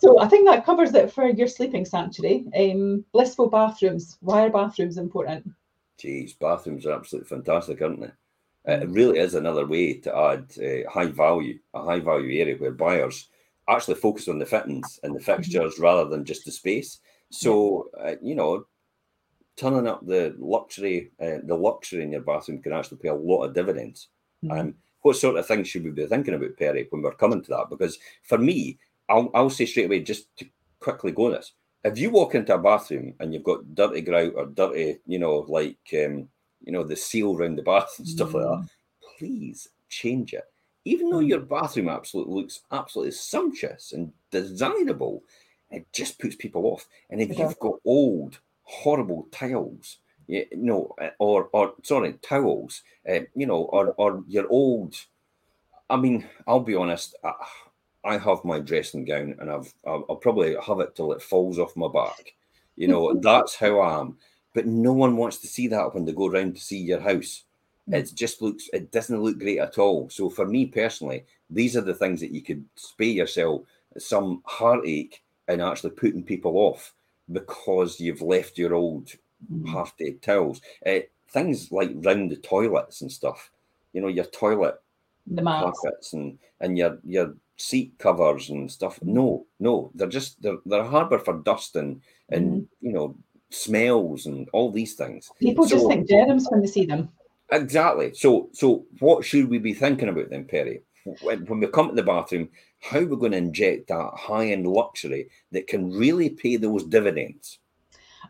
[0.00, 2.46] so I think that covers it for your sleeping sanctuary.
[2.56, 4.18] Um, blissful bathrooms.
[4.20, 5.50] Why are bathrooms important?
[5.98, 8.10] Geez, bathrooms are absolutely fantastic, aren't they?
[8.66, 12.72] It really is another way to add uh, high value, a high value area where
[12.72, 13.28] buyers
[13.68, 15.36] actually focus on the fittings and the mm-hmm.
[15.36, 15.82] fixtures mm-hmm.
[15.82, 16.98] rather than just the space.
[17.30, 18.66] So, uh, you know,
[19.56, 23.44] turning up the luxury, uh, the luxury in your bathroom can actually pay a lot
[23.44, 24.08] of dividends.
[24.44, 24.58] Mm-hmm.
[24.58, 27.50] Um, what sort of things should we be thinking about, Perry, when we're coming to
[27.50, 27.70] that?
[27.70, 30.46] Because for me, I'll, I'll say straight away, just to
[30.80, 31.52] quickly go on this.
[31.82, 35.46] If you walk into a bathroom and you've got dirty grout or dirty, you know,
[35.48, 36.28] like, um,
[36.62, 38.34] you know, the seal around the bath and stuff mm.
[38.34, 38.68] like that, mm.
[39.18, 40.44] please change it.
[40.84, 45.22] Even though your bathroom absolutely looks absolutely sumptuous and desirable,
[45.70, 46.86] it just puts people off.
[47.10, 53.46] And if you've got old, horrible tiles, you know, or or sorry, towels, uh, you
[53.46, 54.94] know, or or your old.
[55.88, 57.16] I mean, I'll be honest.
[57.24, 57.32] I,
[58.04, 61.58] I have my dressing gown, and I've I'll, I'll probably have it till it falls
[61.58, 62.34] off my back.
[62.76, 64.18] You know, that's how I am.
[64.52, 67.44] But no one wants to see that when they go around to see your house.
[67.88, 67.94] Mm.
[67.94, 70.08] It just looks, it doesn't look great at all.
[70.10, 73.62] So for me personally, these are the things that you could spare yourself
[73.98, 76.94] some heartache and actually putting people off
[77.32, 79.12] because you've left your old
[79.52, 79.68] mm.
[79.68, 80.60] half dead towels.
[80.84, 83.50] Uh, things like round the toilets and stuff.
[83.92, 84.80] You know, your toilet
[85.26, 88.98] the carpets and and your your seat covers and stuff.
[89.00, 89.08] Mm.
[89.08, 92.66] No, no, they're just they're they're a harbour for dust and and mm.
[92.80, 93.14] you know
[93.50, 95.30] smells and all these things.
[95.40, 97.10] People so, just think germs when they see them.
[97.52, 98.14] Exactly.
[98.14, 100.82] So so what should we be thinking about then, Perry?
[101.22, 105.28] When, when we come to the bathroom, how we're going to inject that high-end luxury
[105.50, 107.58] that can really pay those dividends?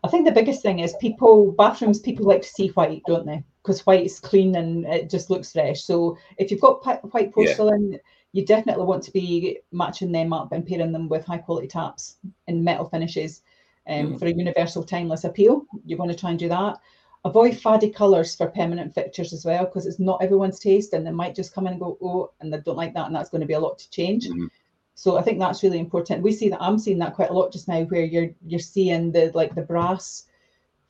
[0.05, 1.99] I think the biggest thing is people bathrooms.
[1.99, 3.43] People like to see white, don't they?
[3.63, 5.83] Because white is clean and it just looks fresh.
[5.83, 7.99] So if you've got white porcelain, yeah.
[8.33, 12.17] you definitely want to be matching them up and pairing them with high quality taps
[12.47, 13.43] and metal finishes
[13.91, 14.19] um, mm.
[14.19, 15.67] for a universal timeless appeal.
[15.85, 16.79] You want to try and do that.
[17.25, 21.11] Avoid faddy colours for permanent fixtures as well, because it's not everyone's taste, and they
[21.11, 23.43] might just come in and go, oh, and they don't like that, and that's going
[23.43, 24.27] to be a lot to change.
[24.27, 24.47] Mm-hmm.
[24.95, 26.23] So I think that's really important.
[26.23, 29.13] We see that I'm seeing that quite a lot just now, where you're you're seeing
[29.13, 30.25] the like the brass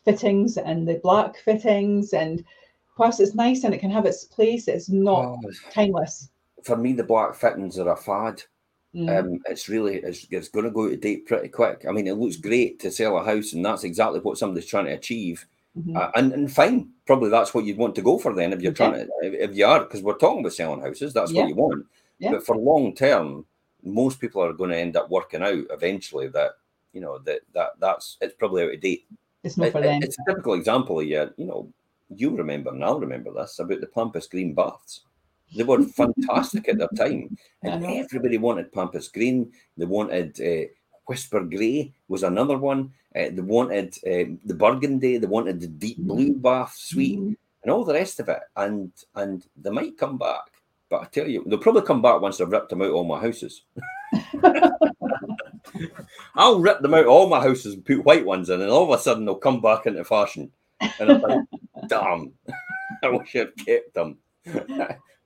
[0.05, 2.45] fittings and the black fittings, and
[2.99, 6.31] whilst it's nice and it can have its place, it's not oh, timeless.
[6.65, 8.43] For me, the black fittings are a fad.
[8.95, 9.19] Mm.
[9.19, 11.85] Um, it's really it's, it's going to go of date pretty quick.
[11.89, 14.87] I mean, it looks great to sell a house, and that's exactly what somebody's trying
[14.87, 15.47] to achieve.
[15.79, 15.97] Mm-hmm.
[15.97, 18.73] Uh, and, and fine, probably that's what you'd want to go for then if you're
[18.73, 21.43] trying to, if you are, because we're talking about selling houses, that's yeah.
[21.43, 21.87] what you want.
[22.19, 22.33] Yeah.
[22.33, 23.47] But for long term,
[23.85, 26.55] most people are going to end up working out eventually that,
[26.93, 29.07] you know, that, that that's, it's probably out of date.
[29.45, 30.03] It's not it, for them.
[30.03, 31.73] It's a typical example of, you, you know,
[32.09, 35.03] you remember and I'll remember this about the Pampas Green baths.
[35.55, 39.53] They were fantastic at their time, and everybody wanted Pampas Green.
[39.77, 40.69] They wanted uh,
[41.07, 42.93] Whisper Grey was another one.
[43.17, 45.19] Uh, they wanted uh, the Burgundy.
[45.19, 46.09] They wanted the deep mm-hmm.
[46.09, 47.33] blue bath suite, mm-hmm.
[47.63, 48.41] and all the rest of it.
[48.57, 50.45] And and they might come back,
[50.89, 53.05] but I tell you, they'll probably come back once I've ripped them out of all
[53.05, 53.63] my houses.
[56.35, 58.85] I'll rip them out of all my houses and put white ones in, and all
[58.85, 60.51] of a sudden they'll come back into fashion.
[60.81, 61.41] And I'm like,
[61.89, 62.33] damn,
[63.03, 64.19] I wish I'd kept them.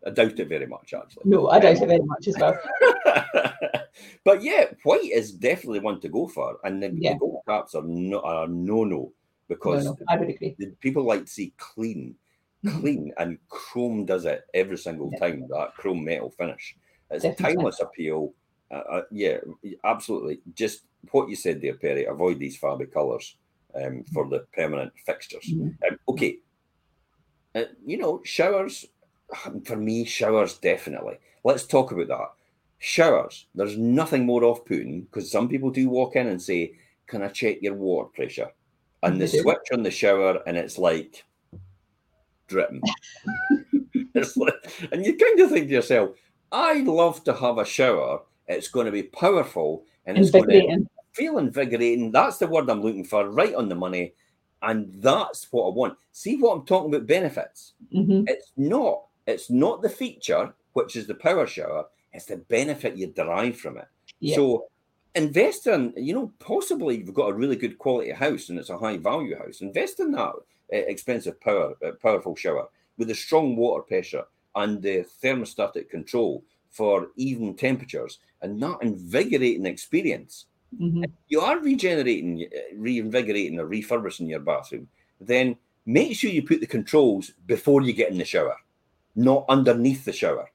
[0.07, 1.23] I doubt it very much, actually.
[1.27, 2.59] No, I doubt it very much as well.
[4.25, 7.13] but yeah, white is definitely one to go for, and the, yeah.
[7.15, 9.13] the gold caps are no are no no
[9.49, 10.57] because no, no, I would agree.
[10.81, 12.15] people like to see clean,
[12.65, 12.81] mm-hmm.
[12.81, 15.19] clean, and chrome does it every single yeah.
[15.19, 15.47] time.
[15.49, 16.77] That chrome metal finish,
[17.11, 17.53] it's definitely.
[17.53, 18.35] a timeless appeal.
[18.71, 19.39] Uh, uh, yeah,
[19.85, 20.41] absolutely.
[20.55, 22.05] Just what you said there, Perry.
[22.05, 23.37] Avoid these fabric colours
[23.75, 25.47] um, for the permanent fixtures.
[25.51, 25.69] Mm-hmm.
[25.89, 26.39] Um, okay,
[27.55, 28.87] uh, you know, showers
[29.65, 31.19] for me, showers definitely.
[31.45, 32.33] Let's talk about that.
[32.79, 33.47] Showers.
[33.55, 36.75] There's nothing more off-putting because some people do walk in and say,
[37.07, 38.51] "Can I check your water pressure?"
[39.03, 41.25] And the switch on the shower, and it's like
[42.47, 42.83] dripping.
[44.15, 44.55] it's like,
[44.93, 46.11] and you kind of think to yourself,
[46.53, 48.23] "I'd love to have a shower.
[48.47, 52.83] It's going to be powerful and it's going to feel invigorating." That's the word I'm
[52.83, 53.29] looking for.
[53.29, 54.15] Right on the money.
[54.63, 55.99] And that's what I want.
[56.13, 57.75] See what I'm talking about benefits.
[57.95, 58.25] Mm-hmm.
[58.29, 63.09] It's not it's not the feature, which is the power shower, it's the benefit you
[63.09, 63.89] derive from it.
[64.21, 64.37] Yeah.
[64.37, 64.67] So
[65.15, 68.79] invest in, you know, possibly you've got a really good quality house and it's a
[68.79, 69.61] high value house.
[69.61, 70.33] Invest in that uh,
[70.71, 72.69] expensive power, uh, powerful shower
[72.99, 79.67] with a strong water pressure and the thermostatic control for even temperatures and that invigorating
[79.67, 80.47] experience.
[80.81, 81.05] Mm-hmm.
[81.29, 84.89] you are regenerating, uh, reinvigorating, or refurbishing your bathroom,
[85.21, 85.57] then
[85.87, 88.57] make sure you put the controls before you get in the shower
[89.15, 90.51] not underneath the shower.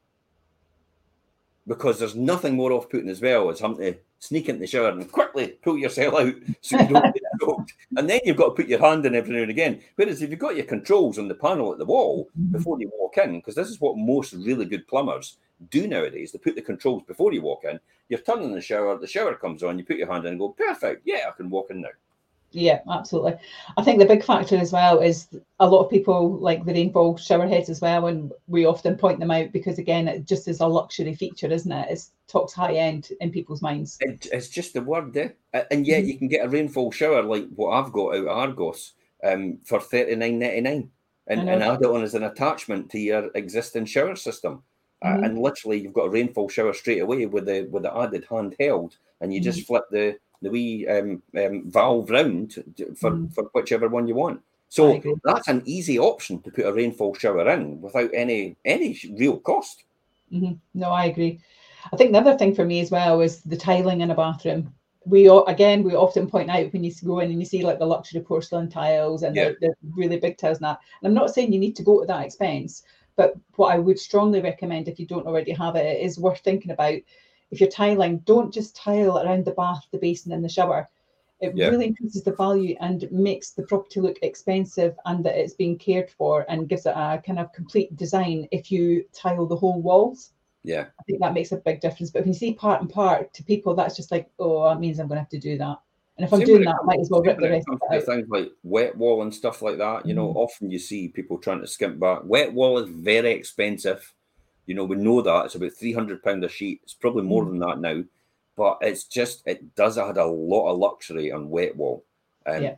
[1.68, 4.90] Because there's nothing more off putting as well as having to sneak into the shower
[4.90, 7.74] and quickly pull yourself out so you don't get soaked.
[7.96, 9.82] And then you've got to put your hand in every now and again.
[9.96, 12.52] Whereas if you've got your controls on the panel at the wall mm-hmm.
[12.52, 15.38] before you walk in, because this is what most really good plumbers
[15.70, 17.80] do nowadays, they put the controls before you walk in.
[18.10, 20.50] You're turning the shower, the shower comes on, you put your hand in and go,
[20.50, 21.90] perfect, yeah, I can walk in now.
[22.52, 23.36] Yeah, absolutely.
[23.78, 25.28] I think the big factor as well is
[25.60, 29.20] a lot of people like the rainfall shower heads as well, and we often point
[29.20, 31.88] them out because again, it just is a luxury feature, isn't it?
[31.92, 33.98] It's talks high end in people's minds.
[34.00, 35.30] It, it's just the word, eh?
[35.70, 36.10] And yet mm-hmm.
[36.10, 38.94] you can get a rainfall shower like what I've got out of Argos
[39.24, 40.90] um, for thirty nine ninety nine,
[41.28, 44.64] and and add it on as an attachment to your existing shower system.
[45.04, 45.24] Mm-hmm.
[45.24, 48.26] Uh, and literally, you've got a rainfall shower straight away with the with the added
[48.28, 49.52] handheld, and you mm-hmm.
[49.52, 52.54] just flip the the wee um, um, valve round
[52.98, 53.34] for, mm.
[53.34, 54.42] for whichever one you want.
[54.70, 59.40] So that's an easy option to put a rainfall shower in without any any real
[59.40, 59.84] cost.
[60.32, 60.54] Mm-hmm.
[60.76, 61.40] No, I agree.
[61.92, 64.74] I think the other thing for me as well is the tiling in a bathroom.
[65.06, 67.88] We again we often point out when you go in and you see like the
[67.88, 69.50] luxury porcelain tiles and yeah.
[69.50, 70.80] the, the, really big tiles and that.
[71.02, 72.84] And I'm not saying you need to go to that expense,
[73.16, 76.42] but what I would strongly recommend if you don't already have it, it is worth
[76.42, 77.00] thinking about
[77.52, 80.90] if you're tiling, don't just tile around the bath, the basin, and the shower.
[81.42, 81.70] It yeah.
[81.70, 86.10] really increases the value and makes the property look expensive and that it's being cared
[86.10, 90.34] for and gives it a kind of complete design if you tile the whole walls.
[90.64, 90.88] Yeah.
[91.00, 92.12] I think that makes a big difference.
[92.12, 95.00] But if you see part and part to people, that's just like, oh, that means
[95.00, 95.78] I'm going to have to do that.
[96.18, 98.04] And if I'm doing that, I might as well rip the rest of it out.
[98.04, 100.40] Things like wet wall and stuff like that, you know, mm-hmm.
[100.40, 102.20] often you see people trying to skimp back.
[102.26, 104.14] Wet wall is very expensive.
[104.70, 106.82] You know, we know that it's about three hundred pound a sheet.
[106.84, 107.50] It's probably more mm.
[107.50, 108.04] than that now,
[108.56, 112.06] but it's just it does add a lot of luxury on wet wall.
[112.46, 112.76] And yeah.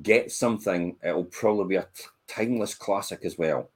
[0.00, 0.96] get something.
[1.04, 3.68] It'll probably be a t- timeless classic as well.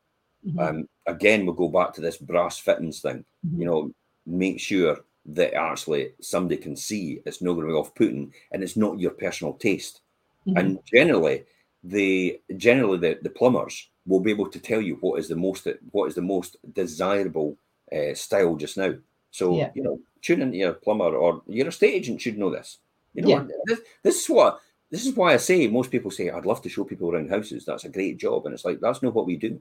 [0.47, 0.59] Mm-hmm.
[0.59, 3.27] Um, again, we'll go back to this brass fittings thing.
[3.47, 3.61] Mm-hmm.
[3.61, 3.95] You know,
[4.25, 8.63] make sure that actually somebody can see it's not going to be off putting and
[8.63, 10.01] it's not your personal taste.
[10.47, 10.57] Mm-hmm.
[10.57, 11.45] And generally,
[11.85, 15.69] the generally the, the plumbers will be able to tell you what is the most
[15.93, 17.57] what is the most desirable
[17.93, 18.95] uh, style just now.
[19.31, 19.71] So yeah.
[19.75, 22.79] you know, tune into your plumber or your estate agent should know this.
[23.15, 23.45] You know, yeah.
[23.67, 26.69] this, this is what this is why I say most people say I'd love to
[26.69, 27.65] show people around houses.
[27.65, 29.61] That's a great job, and it's like that's not what we do.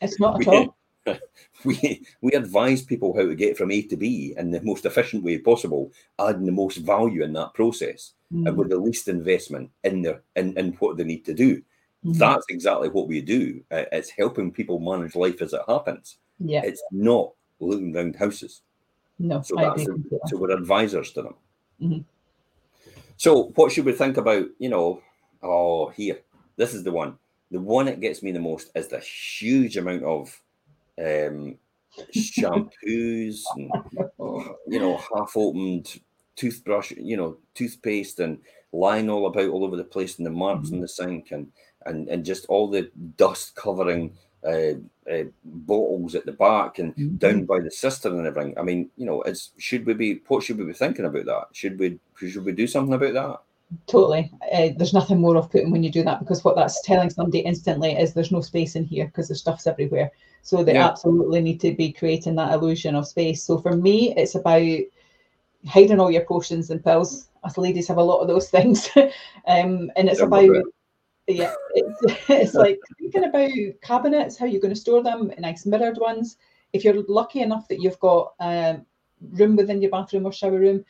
[0.00, 0.76] It's not at all.
[1.64, 5.24] we we advise people how to get from A to B in the most efficient
[5.24, 8.46] way possible, adding the most value in that process, mm.
[8.46, 11.62] and with the least investment in their in, in what they need to do.
[12.04, 12.18] Mm-hmm.
[12.18, 13.62] That's exactly what we do.
[13.70, 16.18] It's helping people manage life as it happens.
[16.38, 16.62] Yeah.
[16.64, 18.62] It's not looking around houses.
[19.18, 19.94] No, so that's a,
[20.26, 21.34] so we're advisors to them.
[21.82, 22.00] Mm-hmm.
[23.16, 24.46] So what should we think about?
[24.58, 25.02] You know,
[25.42, 26.20] oh here,
[26.56, 27.18] this is the one.
[27.50, 30.40] The one that gets me the most is the huge amount of
[30.98, 31.56] um,
[32.14, 33.72] shampoos and
[34.68, 35.98] you know half opened
[36.38, 38.38] toothbrush, you know, toothpaste and
[38.72, 40.76] lying all about all over the place in the marks mm-hmm.
[40.76, 41.50] in the sink and
[41.88, 44.12] and and just all the dust covering
[44.44, 44.74] uh,
[45.10, 47.16] uh, bottles at the back and mm-hmm.
[47.16, 48.56] down by the cistern and everything.
[48.58, 51.46] I mean, you know, it's should we be what should we be thinking about that?
[51.52, 53.40] Should we should we do something about that?
[53.86, 54.30] Totally.
[54.52, 57.40] Uh, there's nothing more off putting when you do that because what that's telling somebody
[57.40, 60.10] instantly is there's no space in here because there's stuff's everywhere.
[60.42, 60.88] So they yeah.
[60.88, 63.42] absolutely need to be creating that illusion of space.
[63.42, 64.80] So for me, it's about
[65.66, 67.28] hiding all your potions and pills.
[67.44, 68.88] Us ladies have a lot of those things.
[68.96, 70.50] um, and it's about
[71.28, 73.50] yeah, it's, it's like thinking about
[73.82, 76.36] cabinets, how you're going to store them, nice mirrored ones.
[76.72, 78.80] If you're lucky enough that you've got a
[79.32, 80.84] room within your bathroom or shower room,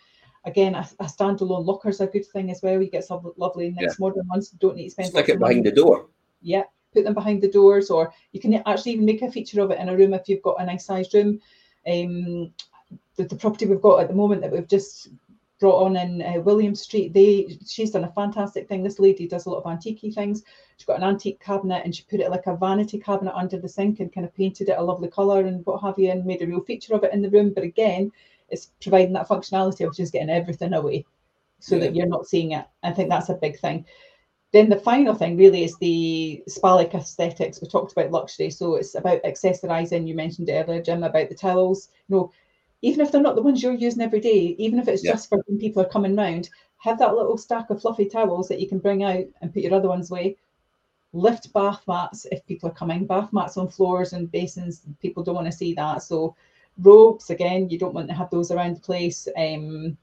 [0.44, 2.80] again, a, a standalone locker is a good thing as well.
[2.80, 3.94] You get some lovely, nice yeah.
[3.98, 4.50] modern ones.
[4.50, 5.08] Don't need to spend.
[5.08, 6.08] Stick it behind the door.
[6.40, 9.70] Yeah, put them behind the doors, or you can actually even make a feature of
[9.70, 11.40] it in a room if you've got a nice sized room.
[11.86, 12.52] Um,
[13.16, 15.08] the, the property we've got at the moment that we've just
[15.60, 17.12] brought on in uh, William Street.
[17.12, 18.82] They she's done a fantastic thing.
[18.82, 20.44] This lady does a lot of antique things.
[20.76, 23.68] She's got an antique cabinet and she put it like a vanity cabinet under the
[23.68, 26.42] sink and kind of painted it a lovely colour and what have you, and made
[26.42, 27.52] a real feature of it in the room.
[27.52, 28.12] But again,
[28.48, 31.04] it's providing that functionality of just getting everything away
[31.58, 31.82] so yeah.
[31.82, 32.66] that you're not seeing it.
[32.82, 33.84] I think that's a big thing.
[34.52, 37.60] Then the final thing really is the spa-like aesthetics.
[37.60, 40.08] We talked about luxury, so it's about accessorizing.
[40.08, 41.90] You mentioned earlier, Jim, about the towels.
[42.08, 42.32] You know,
[42.82, 45.12] even if they're not the ones you're using every day, even if it's yeah.
[45.12, 46.48] just for when people are coming round,
[46.78, 49.74] have that little stack of fluffy towels that you can bring out and put your
[49.74, 50.36] other ones away.
[51.12, 53.06] Lift bath mats if people are coming.
[53.06, 56.02] Bath mats on floors and basins, people don't want to see that.
[56.02, 56.36] So
[56.78, 59.26] robes, again, you don't want to have those around the place.
[59.36, 59.96] Um,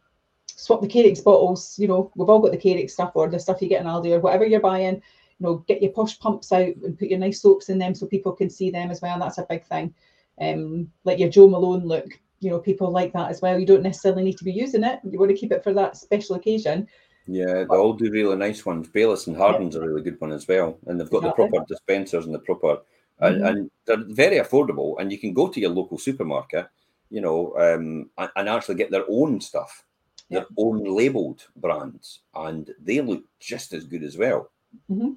[0.48, 1.80] swap the Carex bottles.
[1.80, 4.12] You know, we've all got the Carex stuff or the stuff you get in Aldi
[4.12, 4.96] or whatever you're buying.
[4.96, 5.02] You
[5.46, 8.34] know, get your posh pumps out and put your nice soaps in them so people
[8.34, 9.20] can see them as well.
[9.20, 9.94] That's a big thing.
[10.42, 12.08] Um, like your Joe Malone look
[12.40, 13.60] you know people like that as well.
[13.60, 15.00] You don't necessarily need to be using it.
[15.04, 16.88] You want to keep it for that special occasion.
[17.28, 18.88] Yeah, they all do really nice ones.
[18.88, 19.82] Baylis and Harding's yeah.
[19.82, 21.46] a really good one as well, and they've got exactly.
[21.46, 23.26] the proper dispensers and the proper, mm-hmm.
[23.26, 24.96] and, and, they're very affordable.
[25.00, 26.68] And you can go to your local supermarket,
[27.10, 29.84] you know, um, and, and, actually get their own stuff.
[30.30, 34.52] their own labeled brands, and they look just as good as well.
[34.92, 35.14] Mm-hmm.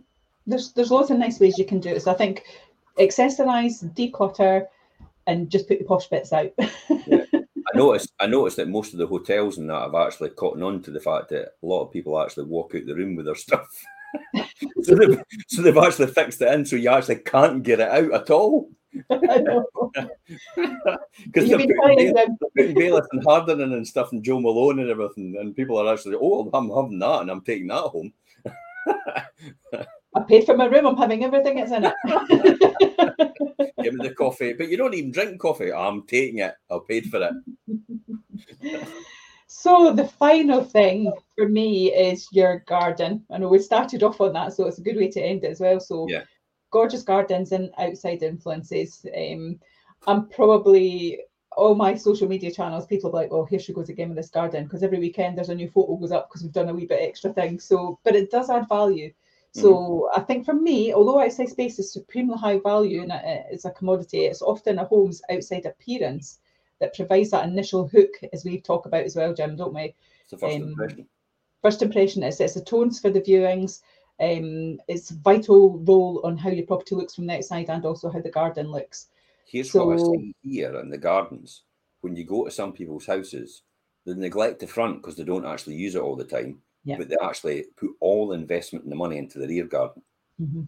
[0.47, 2.03] There's there's lots of nice ways you can do it.
[2.03, 2.45] So I think
[2.99, 4.67] accessorize, declutter,
[5.29, 6.51] and just put the posh bits out.
[7.07, 7.25] yeah.
[7.75, 10.83] I noticed I noticed that most of the hotels and that have actually caught on
[10.83, 13.35] to the fact that a lot of people actually walk out the room with their
[13.35, 13.69] stuff.
[14.83, 18.13] so, they've, so they've actually fixed it in so you actually can't get it out
[18.13, 18.71] at all.
[21.25, 22.15] Because they're, putting
[22.57, 26.49] Baylis and Harding and stuff and Joe Malone and everything, and people are actually, oh,
[26.53, 28.13] I'm having that and I'm taking that home.
[30.15, 30.87] I paid for my room.
[30.87, 31.95] I'm having everything that's in it.
[33.83, 35.73] Give me the coffee, but you don't even drink coffee.
[35.73, 36.55] I'm taking it.
[36.71, 38.89] I paid for it.
[39.47, 43.25] so the final thing for me is your garden.
[43.31, 45.51] I know we started off on that, so it's a good way to end it
[45.51, 45.79] as well.
[45.79, 46.25] So yeah.
[46.71, 49.05] gorgeous gardens and outside influences.
[49.17, 49.61] Um,
[50.07, 51.21] I'm probably
[51.59, 54.31] all my social media channels, people are like, oh, here she goes again with this
[54.31, 54.65] garden.
[54.65, 57.03] Because every weekend there's a new photo goes up because we've done a wee bit
[57.03, 57.59] extra thing.
[57.59, 59.13] So, but it does add value.
[59.55, 60.21] So mm-hmm.
[60.21, 63.13] I think for me, although outside space is supremely high value and
[63.51, 66.39] it's a commodity, it's often a home's outside appearance
[66.81, 69.95] that provides that initial hook, as we talk about as well, Jim, don't we?
[70.23, 71.07] It's the first um, impression.
[71.63, 73.81] First impression is it's the tones for the viewings.
[74.21, 78.21] Um, it's vital role on how your property looks from the outside and also how
[78.21, 79.07] the garden looks.
[79.47, 81.63] Here's so, what I see here in the gardens.
[82.01, 83.63] When you go to some people's houses,
[84.05, 86.97] they neglect the front because they don't actually use it all the time yeah.
[86.97, 90.03] but they actually put all the investment and the money into the rear garden.
[90.41, 90.63] Mm-hmm.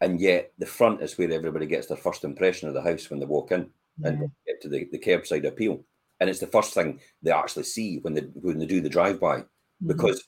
[0.00, 3.20] And yet the front is where everybody gets their first impression of the house when
[3.20, 4.08] they walk in yeah.
[4.08, 5.84] and get to the, the curbside appeal.
[6.20, 9.20] And it's the first thing they actually see when they when they do the drive
[9.20, 9.38] by.
[9.38, 9.88] Mm-hmm.
[9.88, 10.24] Because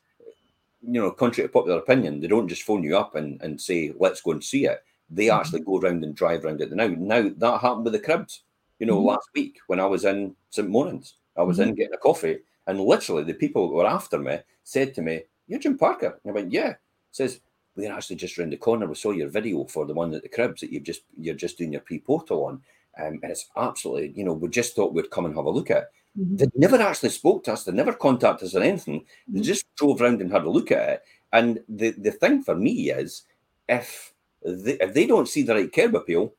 [0.86, 3.92] you know, contrary to popular opinion, they don't just phone you up and, and say,
[3.98, 4.82] let's go and see it.
[5.08, 5.40] They mm-hmm.
[5.40, 6.88] actually go around and drive around it now.
[6.88, 8.42] Now that happened with the cribs.
[8.78, 9.08] You know, mm-hmm.
[9.08, 10.68] last week when I was in St.
[10.68, 11.74] Monans, I was in mm-hmm.
[11.76, 15.60] getting a coffee and literally, the people that were after me said to me, You're
[15.60, 16.18] Jim Parker.
[16.22, 16.74] And I went, Yeah.
[17.10, 17.40] Says,
[17.76, 18.86] We're actually just round the corner.
[18.86, 21.58] We saw your video for the one at the cribs that you've just you're just
[21.58, 22.62] doing your pre-portal on.
[22.98, 25.70] Um, and it's absolutely, you know, we just thought we'd come and have a look
[25.70, 25.90] at.
[26.18, 26.36] Mm-hmm.
[26.36, 29.00] They never actually spoke to us, they never contacted us or anything.
[29.00, 29.36] Mm-hmm.
[29.36, 31.02] They just drove around and had a look at it.
[31.32, 33.24] And the, the thing for me is
[33.68, 36.34] if they, if they don't see the right curb appeal,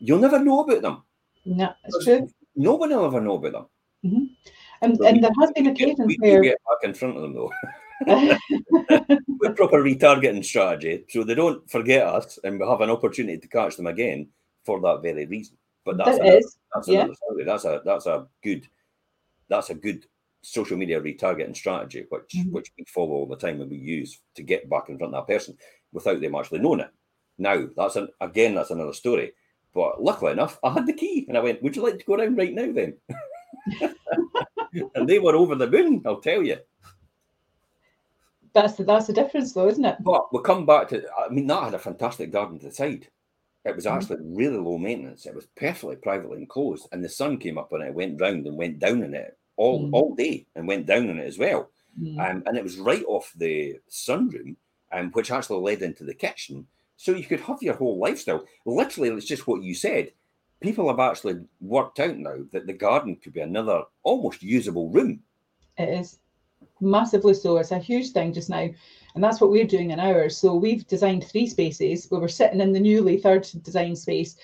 [0.00, 1.02] you'll never know about them.
[1.44, 2.28] No, it's true.
[2.56, 3.66] No one will ever know about them.
[4.04, 4.24] Mm-hmm.
[4.84, 7.34] And, and there has been occasions we, where we get back in front of them
[7.34, 7.50] though.
[9.38, 13.48] with proper retargeting strategy, so they don't forget us, and we have an opportunity to
[13.48, 14.28] catch them again
[14.64, 15.56] for that very reason.
[15.84, 16.98] But that's that another, is, that's yeah.
[17.00, 17.44] another story.
[17.44, 18.68] That's a that's a good
[19.48, 20.06] that's a good
[20.42, 22.52] social media retargeting strategy, which mm-hmm.
[22.52, 25.26] which we follow all the time and we use to get back in front of
[25.26, 25.56] that person
[25.92, 26.90] without them actually knowing it.
[27.38, 29.32] Now that's an again that's another story.
[29.74, 32.14] But luckily enough, I had the key and I went, Would you like to go
[32.14, 32.96] around right now then?
[34.94, 36.58] and they were over the moon, I'll tell you.
[38.52, 39.96] That's the that's the difference, though, isn't it?
[40.00, 41.02] But we come back to.
[41.18, 43.08] I mean, that had a fantastic garden to the side.
[43.64, 43.92] It was mm.
[43.92, 44.36] actually mm.
[44.36, 45.26] really low maintenance.
[45.26, 48.56] It was perfectly privately enclosed, and the sun came up on it, went round and
[48.56, 49.92] went down in it all mm.
[49.92, 51.70] all day, and went down in it as well.
[52.00, 52.18] Mm.
[52.18, 54.54] Um, and it was right off the sunroom,
[54.92, 56.66] um, which actually led into the kitchen.
[56.96, 58.44] So you could have your whole lifestyle.
[58.64, 60.12] Literally, it's just what you said
[60.64, 65.20] people have actually worked out now that the garden could be another almost usable room.
[65.76, 66.18] It is
[66.80, 67.58] massively so.
[67.58, 68.68] It's a huge thing just now.
[69.14, 70.38] And that's what we're doing in ours.
[70.38, 74.36] So we've designed three spaces where we're sitting in the newly third design space.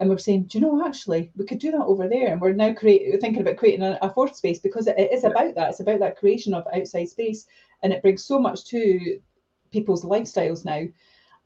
[0.00, 2.32] And we're saying, do you know, actually, we could do that over there.
[2.32, 5.24] And we're now create, thinking about creating a, a fourth space because it, it is
[5.24, 5.70] about that.
[5.70, 7.46] It's about that creation of outside space.
[7.82, 9.20] And it brings so much to
[9.70, 10.84] people's lifestyles now.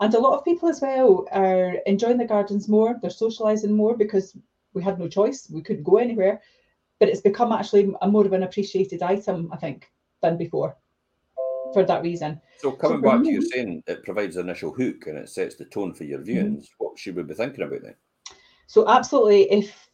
[0.03, 3.97] And a lot of people as well are enjoying the gardens more, they're socializing more
[3.97, 4.37] because
[4.75, 6.43] we had no choice, we couldn't go anywhere.
[6.99, 9.89] But it's become actually a more of an appreciated item, I think,
[10.21, 10.77] than before
[11.73, 12.41] for that reason.
[12.59, 15.29] So coming so back me, to you saying it provides an initial hook and it
[15.29, 16.31] sets the tone for your mm-hmm.
[16.31, 16.85] viewings, mm-hmm.
[16.85, 17.95] what should we be thinking about then?
[18.67, 19.89] So absolutely, if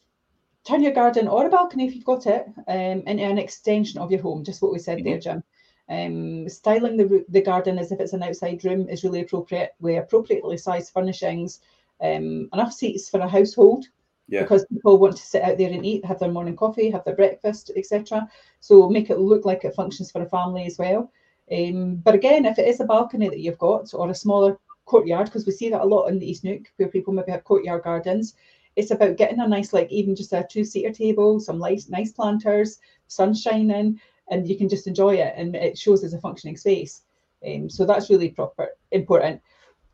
[0.66, 4.10] turn your garden or a balcony if you've got it um, into an extension of
[4.10, 5.10] your home, just what we said mm-hmm.
[5.10, 5.44] there, Jim.
[5.90, 9.98] Um, styling the, the garden as if it's an outside room is really appropriate with
[9.98, 11.60] appropriately sized furnishings,
[12.00, 13.86] um, enough seats for a household
[14.28, 14.42] yeah.
[14.42, 17.16] because people want to sit out there and eat, have their morning coffee, have their
[17.16, 18.28] breakfast, etc.
[18.60, 21.10] So make it look like it functions for a family as well.
[21.50, 25.26] Um, but again, if it is a balcony that you've got or a smaller courtyard,
[25.26, 27.82] because we see that a lot in the East Neuk where people maybe have courtyard
[27.82, 28.34] gardens,
[28.76, 32.78] it's about getting a nice, like even just a two-seater table, some nice, nice planters,
[33.08, 33.98] sun shining,
[34.30, 37.02] and you can just enjoy it and it shows as a functioning space.
[37.46, 39.40] Um, so that's really proper important.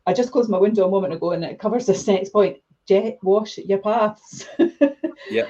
[0.07, 2.57] I just closed my window a moment ago and it covers this next point.
[2.87, 4.45] Jet wash your paths.
[5.29, 5.47] yeah.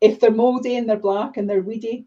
[0.00, 2.06] If they're mouldy and they're black and they're weedy,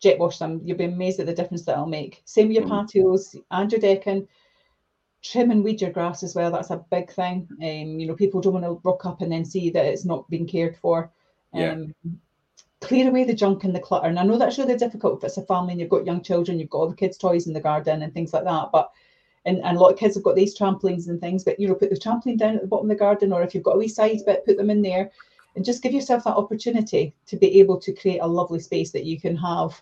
[0.00, 0.60] jet wash them.
[0.64, 2.22] You'll be amazed at the difference that it'll make.
[2.24, 2.86] Same with your mm.
[2.86, 4.28] patios and your decking.
[5.22, 6.50] Trim and weed your grass as well.
[6.50, 7.48] That's a big thing.
[7.52, 10.28] Um, you know, people don't want to rock up and then see that it's not
[10.28, 11.12] being cared for.
[11.54, 12.10] Um, yeah.
[12.82, 14.08] Clear away the junk and the clutter.
[14.08, 16.58] And I know that's really difficult if it's a family and you've got young children,
[16.58, 18.70] you've got all the kids' toys in the garden and things like that.
[18.72, 18.90] But
[19.44, 21.74] and, and a lot of kids have got these trampolines and things, but you know,
[21.74, 23.78] put the trampoline down at the bottom of the garden, or if you've got a
[23.78, 25.10] wee side bit, put them in there
[25.56, 29.04] and just give yourself that opportunity to be able to create a lovely space that
[29.04, 29.80] you can have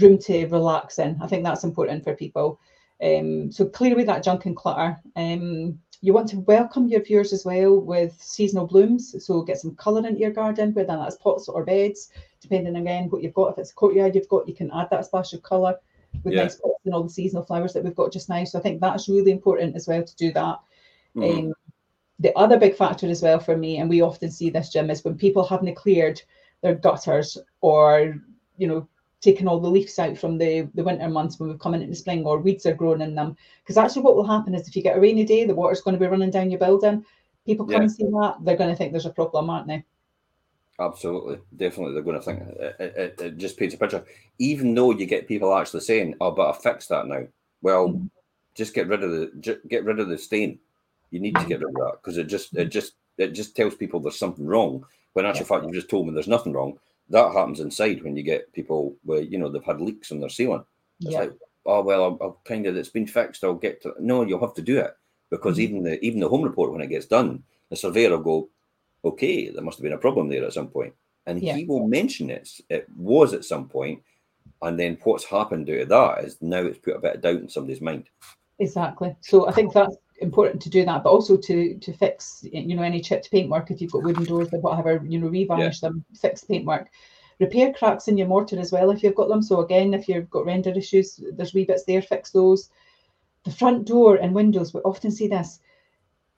[0.00, 1.16] room to relax in.
[1.22, 2.60] I think that's important for people.
[3.02, 4.98] Um, so clear away that junk and clutter.
[5.14, 9.14] Um, you want to welcome your viewers as well with seasonal blooms.
[9.24, 13.22] So get some colour into your garden, whether that's pots or beds, depending again what
[13.22, 13.52] you've got.
[13.52, 15.76] If it's a courtyard you've got, you can add that splash of colour
[16.22, 16.44] with yeah.
[16.44, 18.44] nice pots and all the seasonal flowers that we've got just now.
[18.44, 20.58] So I think that's really important as well to do that.
[21.16, 21.46] Mm-hmm.
[21.48, 21.54] Um,
[22.18, 25.04] the other big factor as well for me, and we often see this, Jim, is
[25.04, 26.20] when people haven't cleared
[26.62, 28.14] their gutters or,
[28.56, 28.88] you know,
[29.26, 31.94] taken all the leaves out from the, the winter months when we've come into the
[31.94, 33.36] spring or weeds are growing in them.
[33.62, 35.94] Because actually what will happen is if you get a rainy day, the water's going
[35.94, 37.04] to be running down your building.
[37.44, 37.80] People come yeah.
[37.82, 39.84] and see that, they're going to think there's a problem, aren't they?
[40.78, 41.94] Absolutely, definitely.
[41.94, 44.04] They're going to think it, it, it, just paints a picture.
[44.38, 47.26] Even though you get people actually saying, "Oh, but I fixed that now."
[47.62, 48.06] Well, mm-hmm.
[48.54, 50.58] just get rid of the get rid of the stain.
[51.10, 53.74] You need to get rid of that because it just it just it just tells
[53.74, 54.84] people there's something wrong.
[55.14, 55.60] When actual yeah.
[55.60, 56.78] fact you just told me there's nothing wrong.
[57.10, 60.28] That happens inside when you get people where you know they've had leaks on their
[60.28, 60.64] ceiling.
[61.00, 61.20] It's yeah.
[61.20, 61.32] like,
[61.64, 63.44] oh well, I'll, I'll, kind of it's been fixed.
[63.44, 64.22] I'll get to no.
[64.22, 64.96] You'll have to do it
[65.30, 65.62] because mm-hmm.
[65.62, 68.48] even the even the home report when it gets done, the surveyor will go,
[69.04, 70.70] okay, there must have been a problem there at some.
[71.28, 71.56] And yeah.
[71.56, 72.48] he will mention it.
[72.70, 74.02] It was at some point,
[74.62, 77.40] and then what's happened out of that is now it's put a bit of doubt
[77.40, 78.08] in somebody's mind.
[78.58, 79.14] Exactly.
[79.20, 82.82] So I think that's important to do that, but also to to fix you know
[82.82, 85.88] any chipped paintwork if you've got wooden doors or whatever, you know, revarnish yeah.
[85.88, 86.88] them, fix paintwork.
[87.38, 89.42] Repair cracks in your mortar as well if you've got them.
[89.42, 92.70] So again, if you've got render issues, there's wee bits there, fix those.
[93.44, 95.60] The front door and windows, we often see this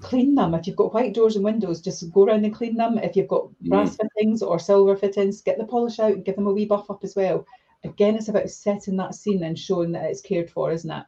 [0.01, 0.55] clean them.
[0.55, 2.99] If you've got white doors and windows, just go around and clean them.
[2.99, 3.68] If you've got mm.
[3.68, 4.09] brass mm.
[4.14, 7.03] fittings or silver fittings, get the polish out and give them a wee buff up
[7.03, 7.47] as well.
[7.85, 11.05] Again, it's about setting that scene and showing that it's cared for, isn't it?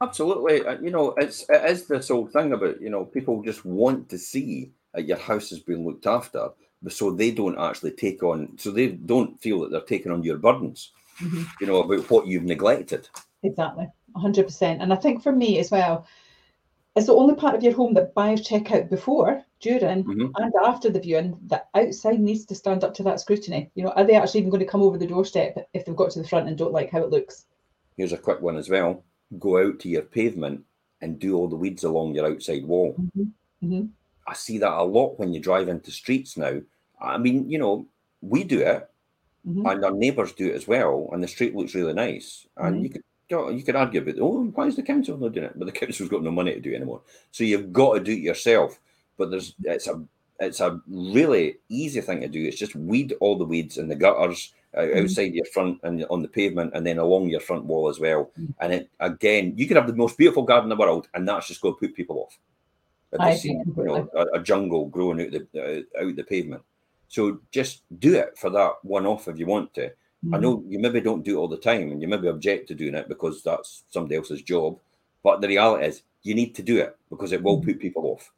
[0.00, 0.64] Absolutely.
[0.64, 4.08] Uh, you know, it's it is this old thing about you know people just want
[4.10, 6.50] to see that your house has been looked after,
[6.88, 10.38] so they don't actually take on, so they don't feel that they're taking on your
[10.38, 10.92] burdens.
[11.20, 11.42] Mm-hmm.
[11.60, 13.08] You know about what you've neglected.
[13.42, 14.82] Exactly, hundred percent.
[14.82, 16.06] And I think for me as well,
[16.94, 20.26] it's the only part of your home that buyers check out before, during, mm-hmm.
[20.36, 21.38] and after the viewing.
[21.46, 23.70] The outside needs to stand up to that scrutiny.
[23.74, 26.12] You know, are they actually even going to come over the doorstep if they've got
[26.12, 27.46] to the front and don't like how it looks?
[27.96, 29.04] Here's a quick one as well.
[29.38, 30.64] Go out to your pavement
[31.00, 32.94] and do all the weeds along your outside wall.
[32.98, 33.66] Mm-hmm.
[33.66, 33.86] Mm-hmm.
[34.26, 36.60] I see that a lot when you drive into streets now.
[37.00, 37.86] I mean, you know,
[38.20, 38.88] we do it,
[39.46, 39.66] mm-hmm.
[39.66, 42.46] and our neighbours do it as well, and the street looks really nice.
[42.56, 42.84] And mm-hmm.
[42.84, 45.58] you could you could argue about, oh, why is the council not doing it?
[45.58, 47.02] But the council's got no money to do it anymore.
[47.30, 48.80] So you've got to do it yourself.
[49.18, 50.02] But there's it's a
[50.40, 52.44] it's a really easy thing to do.
[52.44, 55.02] It's just weed all the weeds in the gutters mm-hmm.
[55.02, 58.30] outside your front and on the pavement, and then along your front wall as well.
[58.38, 58.52] Mm-hmm.
[58.60, 61.48] And it again, you could have the most beautiful garden in the world, and that's
[61.48, 62.38] just going to put people off.
[63.18, 66.62] I see, you know, a, a, jungle growing out the uh, out the pavement.
[67.08, 69.88] So just do it for that one off if you want to.
[69.88, 70.34] Mm-hmm.
[70.34, 72.74] I know you maybe don't do it all the time and you maybe object to
[72.74, 74.78] doing it because that's somebody else's job.
[75.22, 77.70] But the reality is you need to do it because it will mm-hmm.
[77.70, 78.30] put people off.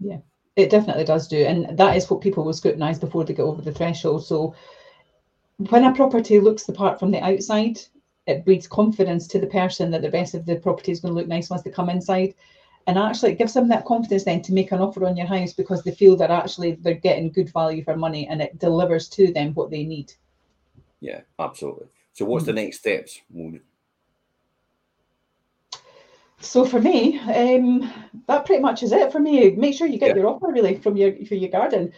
[0.00, 0.18] Yeah,
[0.56, 1.44] it definitely does do.
[1.44, 4.24] And that is what people will scrutinise before they get over the threshold.
[4.24, 4.56] So
[5.58, 7.80] when a property looks the part from the outside,
[8.26, 11.18] it breeds confidence to the person that the rest of the property is going to
[11.18, 12.34] look nice once they come inside.
[12.86, 15.52] And actually, it gives them that confidence then to make an offer on your house
[15.52, 19.32] because they feel that actually they're getting good value for money and it delivers to
[19.32, 20.12] them what they need.
[21.00, 21.86] Yeah, absolutely.
[22.12, 22.56] So, what's the hmm.
[22.56, 23.20] next steps?
[26.40, 27.90] So for me, um,
[28.26, 29.50] that pretty much is it for me.
[29.52, 30.22] Make sure you get yeah.
[30.22, 31.92] your offer really from your for your garden.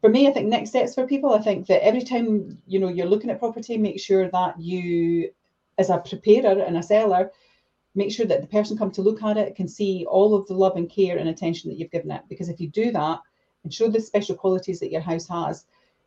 [0.00, 1.34] For me, I think next steps for people.
[1.34, 5.30] I think that every time you know you're looking at property, make sure that you,
[5.78, 7.30] as a preparer and a seller,
[7.94, 10.54] make sure that the person come to look at it can see all of the
[10.54, 12.22] love and care and attention that you've given it.
[12.28, 13.20] Because if you do that
[13.64, 15.66] and show the special qualities that your house has,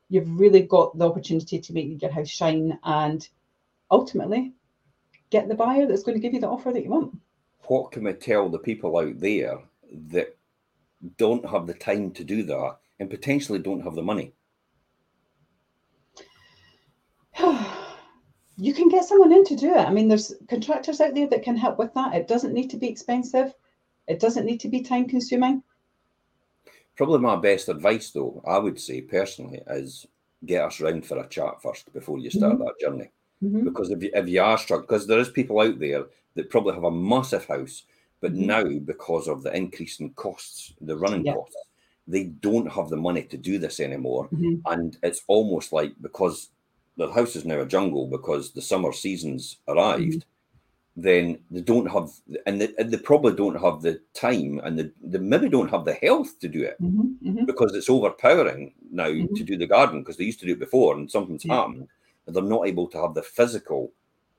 [0.09, 3.27] you've really got the opportunity to make your house shine and
[3.91, 4.53] ultimately
[5.29, 7.15] get the buyer that's going to give you the offer that you want.
[7.65, 9.59] What can we tell the people out there
[10.09, 10.35] that
[11.17, 14.32] don't have the time to do that and potentially don't have the money?
[18.58, 19.86] you can get someone in to do it.
[19.86, 22.16] I mean, there's contractors out there that can help with that.
[22.16, 23.54] It doesn't need to be expensive.
[24.08, 25.62] It doesn't need to be time consuming.
[26.95, 30.08] Probably my best advice, though, I would say personally, is
[30.45, 32.66] get us round for a chat first before you start Mhm.
[32.66, 33.10] that journey.
[33.43, 33.66] Mhm.
[33.66, 36.74] Because if you, if you are struck, because there is people out there that probably
[36.74, 37.84] have a massive house,
[38.22, 38.45] but Mhm.
[38.45, 41.34] now because of the increase in costs, the running Yeah.
[41.34, 41.58] costs,
[42.08, 44.28] they don't have the money to do this anymore.
[44.30, 44.62] Mhm.
[44.66, 46.49] And it's almost like because
[46.97, 50.26] their house is now a jungle because the summer season's arrived,
[50.95, 52.12] then they don't have,
[52.45, 55.86] and they, and they probably don't have the time and they, they maybe don't have
[55.86, 57.16] the health to do it Mhm.
[57.24, 57.45] Mhm.
[57.47, 60.95] because it's overpowering now to do the garden because they used to do it before
[60.95, 61.56] and something's Yeah.
[61.56, 61.88] happened
[62.28, 63.91] and they're not able to have the physical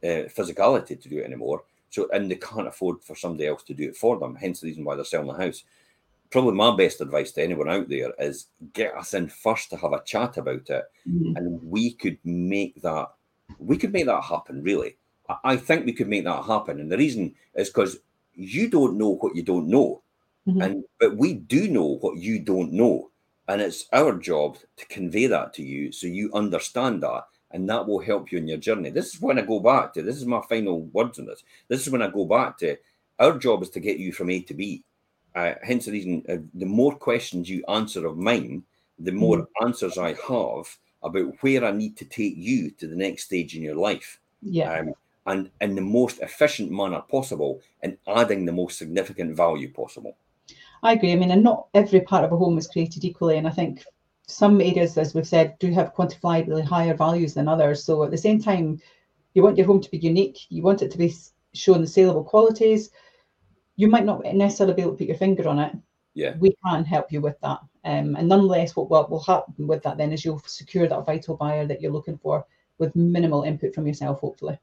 [0.04, 3.74] uh, physicality to do it anymore so and they can't afford for somebody else to
[3.74, 5.64] do it for them hence the reason why they're selling the house
[6.34, 9.92] probably my best advice to anyone out there is get us in first to have
[9.92, 11.36] a chat about it Mhm.
[11.36, 13.06] and we could make that
[13.60, 14.96] we could make that happen really
[15.28, 17.98] I- i think we could make that happen and the reason is because
[18.34, 20.02] you don't know what you don't know
[20.48, 20.64] Mhm.
[20.64, 23.10] and but we do know what you don't know
[23.48, 27.22] and it's our job to convey that to you so you understand that
[27.52, 30.02] and that will help you in your journey this is when i go back to
[30.02, 32.76] this is my final words on this this is when i go back to
[33.20, 34.82] our job is to get you from a to b
[35.34, 38.62] uh, hence the reason uh, the more questions you answer of mine
[38.98, 40.66] the more answers i have
[41.02, 44.72] about where i need to take you to the next stage in your life Yeah.
[44.78, 44.94] um,
[45.26, 50.16] and in the most efficient manner possible and adding the most significant value possible
[50.82, 51.12] I agree.
[51.12, 53.38] I mean, and not every part of a home is created equally.
[53.38, 53.82] And I think
[54.26, 57.82] some areas, as we've said, do have quantifiably higher values than others.
[57.82, 58.82] So at the same time,
[59.32, 60.40] you want your home to be unique.
[60.50, 61.14] You want it to be
[61.54, 62.90] shown the saleable qualities.
[63.76, 65.74] You might not necessarily be able to put your finger on it.
[66.14, 66.36] Yeah.
[66.38, 67.60] We can help you with that.
[67.84, 71.36] Um, and nonetheless, what, what will happen with that then is you'll secure that vital
[71.36, 72.46] buyer that you're looking for
[72.78, 74.58] with minimal input from yourself, hopefully.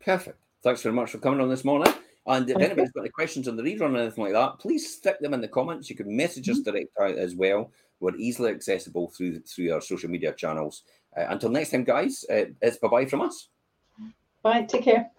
[0.00, 0.38] Perfect.
[0.62, 1.92] Thanks very much for coming on this morning.
[2.26, 5.20] And if anybody's got any questions on the rerun or anything like that, please stick
[5.20, 5.88] them in the comments.
[5.88, 7.72] You can message us direct out as well.
[7.98, 10.82] We're easily accessible through through our social media channels.
[11.16, 13.48] Uh, until next time, guys, uh, it's bye bye from us.
[14.42, 14.62] Bye.
[14.62, 15.10] Take care.